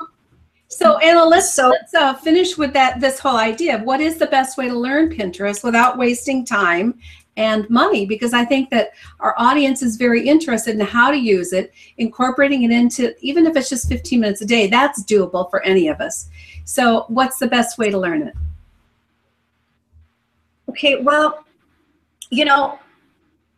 so, 0.67 0.97
Anna, 0.99 1.25
let's 1.25 1.53
so, 1.53 1.69
let's 1.69 1.93
uh, 1.93 2.13
finish 2.13 2.57
with 2.57 2.73
that. 2.73 2.99
This 2.99 3.19
whole 3.19 3.37
idea 3.37 3.75
of 3.75 3.83
what 3.83 4.01
is 4.01 4.17
the 4.17 4.27
best 4.27 4.57
way 4.57 4.67
to 4.67 4.77
learn 4.77 5.09
Pinterest 5.09 5.63
without 5.63 5.97
wasting 5.97 6.45
time 6.45 6.99
and 7.37 7.67
money 7.69 8.05
because 8.05 8.33
I 8.33 8.43
think 8.43 8.69
that 8.69 8.91
our 9.21 9.33
audience 9.37 9.81
is 9.81 9.95
very 9.95 10.27
interested 10.27 10.75
in 10.75 10.81
how 10.81 11.09
to 11.09 11.17
use 11.17 11.53
it, 11.53 11.73
incorporating 11.97 12.63
it 12.63 12.71
into, 12.71 13.15
even 13.21 13.45
if 13.45 13.55
it's 13.55 13.69
just 13.69 13.87
15 13.87 14.19
minutes 14.19 14.41
a 14.41 14.45
day, 14.45 14.67
that's 14.67 15.03
doable 15.05 15.49
for 15.49 15.63
any 15.63 15.87
of 15.87 16.01
us. 16.01 16.29
So, 16.65 17.05
what's 17.07 17.39
the 17.39 17.47
best 17.47 17.77
way 17.77 17.89
to 17.89 17.97
learn 17.97 18.23
it? 18.23 18.35
Okay, 20.69 21.01
well, 21.01 21.45
you 22.29 22.45
know, 22.45 22.77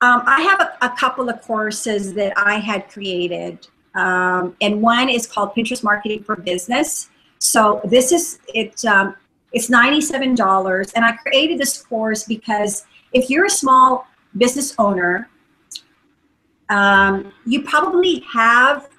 um, 0.01 0.23
I 0.25 0.41
have 0.41 0.59
a, 0.59 0.85
a, 0.85 0.89
couple 0.97 1.29
of 1.29 1.41
courses 1.41 2.13
that 2.15 2.33
I 2.35 2.55
had 2.55 2.89
created, 2.89 3.67
um, 3.93 4.55
and 4.59 4.81
one 4.81 5.09
is 5.09 5.27
called 5.27 5.53
Pinterest 5.53 5.83
Marketing 5.83 6.23
for 6.23 6.35
Business. 6.35 7.09
So 7.37 7.81
this 7.83 8.11
is 8.11 8.39
it. 8.53 8.83
Um, 8.85 9.15
it's 9.51 9.69
ninety-seven 9.69 10.35
dollars, 10.35 10.91
and 10.93 11.05
I 11.05 11.13
created 11.17 11.59
this 11.59 11.81
course 11.81 12.23
because 12.23 12.85
if 13.13 13.29
you're 13.29 13.45
a 13.45 13.49
small 13.49 14.07
business 14.37 14.73
owner, 14.79 15.29
um, 16.69 17.33
you 17.45 17.61
probably 17.61 18.23
have, 18.31 18.89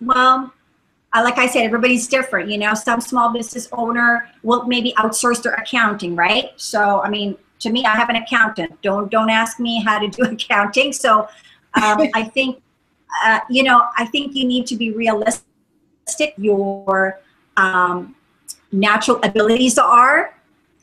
well, 0.00 0.52
uh, 1.14 1.22
like 1.22 1.38
I 1.38 1.46
said, 1.46 1.64
everybody's 1.64 2.08
different. 2.08 2.50
You 2.50 2.58
know, 2.58 2.74
some 2.74 3.00
small 3.00 3.32
business 3.32 3.68
owner 3.72 4.28
will 4.42 4.64
maybe 4.66 4.92
outsource 4.98 5.42
their 5.42 5.54
accounting, 5.54 6.16
right? 6.16 6.50
So, 6.56 7.00
I 7.00 7.08
mean, 7.08 7.38
to 7.60 7.70
me, 7.70 7.84
I 7.84 7.96
have 7.96 8.08
an 8.08 8.16
accountant. 8.16 8.80
Don't 8.82 9.10
don't 9.10 9.30
ask 9.30 9.58
me 9.58 9.82
how 9.82 9.98
to 9.98 10.08
do 10.08 10.22
accounting. 10.32 10.92
So, 10.92 11.28
um, 11.74 12.08
I 12.14 12.24
think, 12.24 12.62
uh, 13.24 13.40
you 13.48 13.62
know, 13.62 13.88
I 13.96 14.06
think 14.06 14.34
you 14.34 14.46
need 14.46 14.66
to 14.66 14.76
be 14.76 14.92
realistic. 14.92 15.44
Your 16.36 17.20
um, 17.56 18.14
natural 18.72 19.18
abilities 19.22 19.78
are 19.78 20.34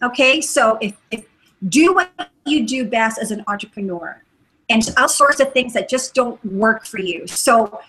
okay. 0.02 0.42
So, 0.42 0.78
if, 0.82 0.96
if 1.12 1.26
do 1.70 1.94
what 1.94 2.30
you 2.46 2.66
do 2.66 2.86
best 2.86 3.20
as 3.20 3.32
an 3.32 3.44
entrepreneur 3.48 4.22
and 4.70 4.82
outsource 4.82 5.38
the 5.38 5.46
things 5.46 5.74
that 5.74 5.90
just 5.90 6.14
don't 6.14 6.44
work 6.46 6.86
for 6.86 7.00
you. 7.00 7.28
So 7.28 7.80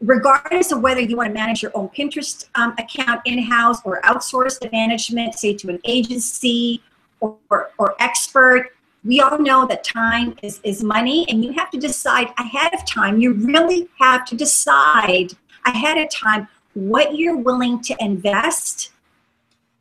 regardless 0.00 0.72
of 0.72 0.80
whether 0.80 1.00
you 1.00 1.16
want 1.16 1.28
to 1.28 1.34
manage 1.34 1.62
your 1.62 1.70
own 1.74 1.88
Pinterest 1.88 2.48
um, 2.54 2.74
account 2.78 3.20
in-house 3.24 3.78
or 3.84 4.00
outsource 4.02 4.58
the 4.58 4.68
management, 4.72 5.34
say 5.34 5.54
to 5.54 5.68
an 5.68 5.78
agency 5.84 6.82
or, 7.22 7.70
or, 7.78 7.94
expert, 8.00 8.70
we 9.04 9.20
all 9.20 9.38
know 9.38 9.66
that 9.66 9.84
time 9.84 10.34
is, 10.42 10.60
is 10.64 10.82
money 10.82 11.26
and 11.28 11.44
you 11.44 11.52
have 11.52 11.70
to 11.70 11.78
decide 11.78 12.28
ahead 12.38 12.74
of 12.74 12.84
time. 12.86 13.20
You 13.20 13.32
really 13.32 13.88
have 14.00 14.24
to 14.26 14.36
decide 14.36 15.34
ahead 15.66 15.98
of 15.98 16.10
time 16.10 16.48
what 16.74 17.16
you're 17.16 17.36
willing 17.36 17.80
to 17.82 17.96
invest 18.00 18.90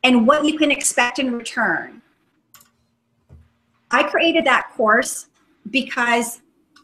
and 0.03 0.27
what 0.27 0.45
you 0.45 0.57
can 0.57 0.71
expect 0.71 1.19
in 1.19 1.31
return. 1.31 2.01
I 3.91 4.03
created 4.03 4.45
that 4.45 4.71
course 4.75 5.27
because, 5.69 6.41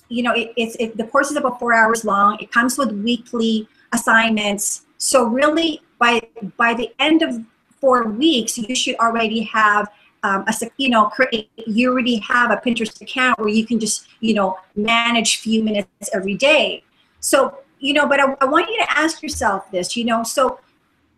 you 0.09 0.23
know, 0.23 0.33
it, 0.33 0.53
it's 0.57 0.75
it, 0.79 0.97
the 0.97 1.05
course 1.05 1.31
is 1.31 1.37
about 1.37 1.59
four 1.59 1.73
hours 1.73 2.03
long. 2.05 2.37
It 2.39 2.51
comes 2.51 2.77
with 2.77 2.91
weekly 2.91 3.67
assignments. 3.93 4.85
So 4.97 5.25
really, 5.25 5.81
by 5.99 6.21
by 6.57 6.73
the 6.73 6.91
end 6.99 7.21
of 7.21 7.41
four 7.79 8.07
weeks, 8.07 8.57
you 8.57 8.75
should 8.75 8.95
already 8.95 9.41
have 9.43 9.89
um, 10.23 10.43
a 10.47 10.53
you 10.77 10.89
know 10.89 11.05
create. 11.05 11.49
You 11.55 11.91
already 11.91 12.17
have 12.17 12.51
a 12.51 12.57
Pinterest 12.57 13.01
account 13.01 13.39
where 13.39 13.49
you 13.49 13.65
can 13.65 13.79
just 13.79 14.07
you 14.19 14.33
know 14.33 14.57
manage 14.75 15.37
few 15.37 15.63
minutes 15.63 16.09
every 16.13 16.35
day. 16.35 16.83
So 17.19 17.59
you 17.79 17.93
know, 17.93 18.07
but 18.07 18.19
I, 18.19 18.35
I 18.41 18.45
want 18.45 18.69
you 18.69 18.77
to 18.77 18.97
ask 18.97 19.21
yourself 19.21 19.69
this. 19.71 19.95
You 19.95 20.05
know, 20.05 20.23
so 20.23 20.59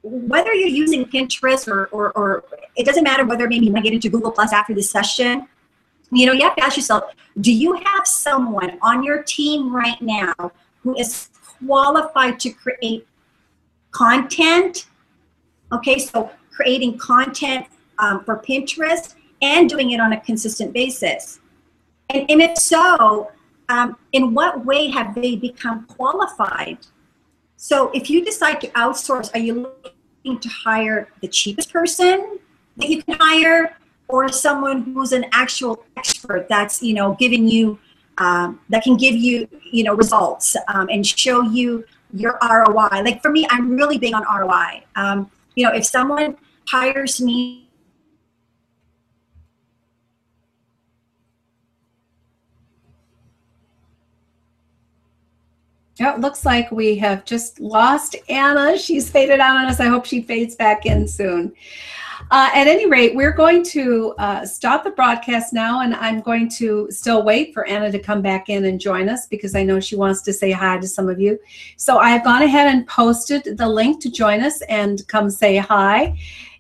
whether 0.02 0.54
you're 0.54 0.70
using 0.70 1.06
Pinterest 1.06 1.68
or, 1.68 1.88
or, 1.88 2.12
or 2.12 2.46
it 2.78 2.86
doesn't 2.86 3.04
matter 3.04 3.26
whether 3.26 3.50
maybe 3.50 3.66
you 3.66 3.72
might 3.72 3.84
get 3.84 3.92
into 3.94 4.10
Google 4.10 4.32
Plus 4.32 4.54
after 4.54 4.74
this 4.74 4.90
session 4.90 5.48
you 6.12 6.26
know, 6.26 6.34
you 6.34 6.42
have 6.42 6.56
to 6.56 6.64
ask 6.64 6.76
yourself, 6.76 7.04
do 7.40 7.54
you 7.54 7.74
have 7.74 8.08
someone 8.08 8.78
on 8.82 9.04
your 9.04 9.24
team 9.24 9.74
right 9.74 10.02
now 10.02 10.34
who 10.82 10.98
is 10.98 11.30
qualified 11.66 12.40
to 12.42 12.50
create 12.50 13.08
content? 13.92 14.88
Okay, 15.72 16.00
so 16.00 16.32
creating 16.52 16.98
content 16.98 17.68
um, 18.00 18.24
for 18.24 18.38
Pinterest 18.38 19.16
and 19.42 19.70
doing 19.70 19.92
it 19.92 20.00
on 20.00 20.14
a 20.14 20.20
consistent 20.20 20.74
basis. 20.74 21.40
And, 22.10 22.30
and 22.30 22.42
if 22.42 22.58
so, 22.58 23.32
um, 23.70 23.98
in 24.14 24.34
what 24.34 24.66
way 24.66 24.90
have 24.90 25.16
they 25.16 25.36
become 25.36 25.86
qualified? 25.86 26.80
So 27.56 27.92
if 27.92 28.10
you 28.10 28.24
decide 28.26 28.60
to 28.62 28.68
outsource, 28.70 29.34
are 29.36 29.40
you 29.40 29.54
looking 30.24 30.40
to 30.40 30.50
hire 30.50 31.10
the 31.22 31.28
cheapest 31.28 31.72
person 31.72 32.40
that 32.78 32.90
you 32.90 33.04
can 33.04 33.16
hire? 33.20 33.76
or 34.10 34.28
someone 34.28 34.82
who's 34.82 35.14
an 35.14 35.26
actual 35.32 35.86
expert 35.96 36.50
that's 36.50 36.84
you 36.84 36.94
know 36.94 37.16
giving 37.18 37.48
you 37.48 37.80
um, 38.18 38.60
that 38.68 38.84
can 38.84 38.98
give 38.98 39.16
you 39.16 39.48
you 39.72 39.84
know 39.84 39.94
results 39.94 40.58
um, 40.68 40.90
and 40.92 41.08
show 41.08 41.42
you 41.44 41.86
your 42.12 42.38
ROI. 42.42 43.04
Like 43.04 43.22
for 43.22 43.30
me, 43.30 43.48
I'm 43.50 43.76
really 43.76 43.98
big 43.98 44.14
on 44.14 44.24
ROI. 44.24 44.84
Um, 44.96 45.32
you 45.56 45.66
know, 45.66 45.74
if 45.74 45.86
someone 45.86 46.36
hires 46.68 47.22
me. 47.22 47.69
Yeah, 56.00 56.16
it 56.16 56.22
looks 56.22 56.46
like 56.46 56.72
we 56.72 56.96
have 56.98 57.26
just 57.26 57.60
lost 57.60 58.16
Anna. 58.30 58.78
She's 58.78 59.10
faded 59.10 59.42
out 59.42 59.58
on 59.58 59.66
us. 59.66 59.82
I 59.82 59.88
hope 59.88 60.06
she 60.06 60.22
fades 60.22 60.56
back 60.56 60.86
in 60.86 61.06
soon. 61.08 61.54
Uh, 62.32 62.50
at 62.54 62.68
any 62.68 62.86
rate, 62.86 63.16
we're 63.16 63.34
going 63.34 63.64
to 63.64 64.14
uh, 64.18 64.46
stop 64.46 64.84
the 64.84 64.92
broadcast 64.92 65.52
now, 65.52 65.82
and 65.82 65.96
I'm 65.96 66.22
going 66.22 66.48
to 66.52 66.88
still 66.90 67.24
wait 67.24 67.54
for 67.54 67.68
Anna 67.68 67.92
to 67.92 68.00
come 68.00 68.22
back 68.22 68.48
in 68.48 68.66
and 68.66 68.80
join 68.80 69.10
us 69.10 69.28
because 69.28 69.56
I 69.56 69.64
know 69.64 69.80
she 69.80 69.96
wants 69.96 70.22
to 70.22 70.32
say 70.32 70.52
hi 70.52 70.78
to 70.78 70.88
some 70.88 71.10
of 71.10 71.20
you. 71.20 71.38
So 71.76 71.98
I 71.98 72.12
have 72.12 72.24
gone 72.24 72.44
ahead 72.44 72.68
and 72.68 72.88
posted 72.88 73.58
the 73.58 73.68
link 73.68 74.00
to 74.02 74.12
join 74.12 74.42
us 74.42 74.62
and 74.70 75.06
come 75.08 75.30
say 75.30 75.58
hi. 75.58 76.18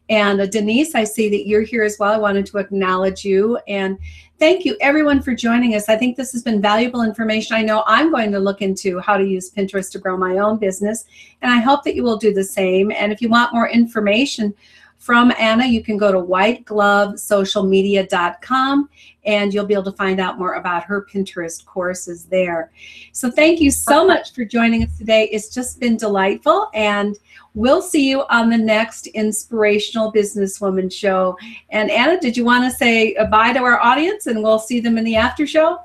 And 0.10 0.42
uh, 0.42 0.48
Denise, 0.48 0.96
I 0.96 1.04
see 1.04 1.30
that 1.30 1.48
you're 1.48 1.62
here 1.62 1.84
as 1.84 1.98
well. 2.00 2.12
I 2.12 2.18
wanted 2.18 2.46
to 2.48 2.58
acknowledge 2.58 3.24
you. 3.24 3.58
And 3.68 3.98
thank 4.40 4.66
you, 4.66 4.76
everyone, 4.82 5.22
for 5.22 5.36
joining 5.36 5.76
us. 5.76 5.88
I 5.88 5.98
think 5.98 6.18
this 6.18 6.32
has 6.32 6.42
been 6.42 6.62
valuable 6.62 7.04
information. 7.04 7.56
I 7.56 7.62
know 7.62 7.84
I'm 7.86 8.12
going 8.12 8.32
to 8.32 8.40
look 8.40 8.62
into 8.62 9.00
how 9.00 9.18
to 9.18 9.24
use 9.24 9.52
Pinterest 9.52 9.92
to 9.92 10.00
grow 10.00 10.18
my 10.18 10.40
own 10.40 10.58
business. 10.58 11.06
And 11.44 11.52
I 11.52 11.60
hope 11.60 11.84
that 11.84 11.96
you 11.96 12.04
will 12.04 12.18
do 12.18 12.34
the 12.34 12.44
same. 12.44 12.92
And 12.92 13.12
if 13.12 13.22
you 13.22 13.30
want 13.30 13.54
more 13.54 13.70
information, 13.70 14.54
from 15.00 15.34
Anna, 15.40 15.66
you 15.66 15.82
can 15.82 15.98
go 15.98 16.12
to 16.12 16.20
whiteglovesocialmedia.com 16.20 18.90
and 19.24 19.54
you'll 19.54 19.66
be 19.66 19.74
able 19.74 19.86
to 19.86 19.94
find 19.94 20.20
out 20.20 20.38
more 20.38 20.56
about 20.56 20.84
her 20.84 21.08
Pinterest 21.12 21.66
courses 21.66 22.26
there. 22.26 22.70
So 23.14 23.32
thank 23.32 23.62
you 23.62 23.72
so 23.72 24.06
much 24.06 24.34
for 24.34 24.44
joining 24.44 24.84
us 24.84 24.98
today. 24.98 25.30
It's 25.32 25.48
just 25.50 25.80
been 25.80 25.96
delightful 25.96 26.70
and 26.74 27.18
we'll 27.54 27.82
see 27.82 28.10
you 28.10 28.26
on 28.30 28.50
the 28.50 28.58
next 28.58 29.08
Inspirational 29.08 30.12
Businesswoman 30.12 30.92
show. 30.92 31.38
And 31.70 31.90
Anna, 31.90 32.20
did 32.20 32.36
you 32.36 32.44
want 32.44 32.70
to 32.70 32.78
say 32.78 33.16
bye 33.32 33.54
to 33.54 33.60
our 33.60 33.80
audience 33.80 34.28
and 34.28 34.44
we'll 34.44 34.60
see 34.60 34.82
them 34.82 34.98
in 34.98 35.06
the 35.06 35.16
after 35.16 35.48
show? 35.48 35.80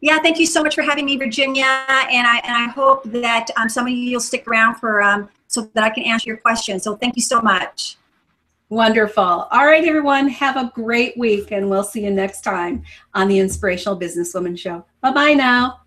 Yeah, 0.00 0.18
thank 0.20 0.38
you 0.38 0.46
so 0.46 0.62
much 0.62 0.74
for 0.74 0.82
having 0.82 1.06
me, 1.06 1.16
Virginia. 1.16 1.64
And 1.64 2.26
I 2.26 2.40
and 2.44 2.56
I 2.56 2.68
hope 2.68 3.02
that 3.04 3.48
um, 3.56 3.68
some 3.68 3.86
of 3.86 3.92
you 3.92 4.12
will 4.12 4.20
stick 4.20 4.46
around 4.46 4.76
for 4.76 5.02
um, 5.02 5.28
so 5.48 5.68
that 5.74 5.82
I 5.82 5.90
can 5.90 6.04
answer 6.04 6.28
your 6.28 6.36
questions. 6.36 6.84
So 6.84 6.96
thank 6.96 7.16
you 7.16 7.22
so 7.22 7.40
much. 7.40 7.96
Wonderful. 8.70 9.22
All 9.22 9.66
right, 9.66 9.84
everyone, 9.84 10.28
have 10.28 10.56
a 10.56 10.70
great 10.74 11.16
week, 11.16 11.52
and 11.52 11.70
we'll 11.70 11.82
see 11.82 12.04
you 12.04 12.10
next 12.10 12.42
time 12.42 12.84
on 13.14 13.26
the 13.26 13.38
Inspirational 13.38 13.98
Businesswoman 13.98 14.58
Show. 14.58 14.84
Bye 15.00 15.12
bye 15.12 15.32
now. 15.32 15.80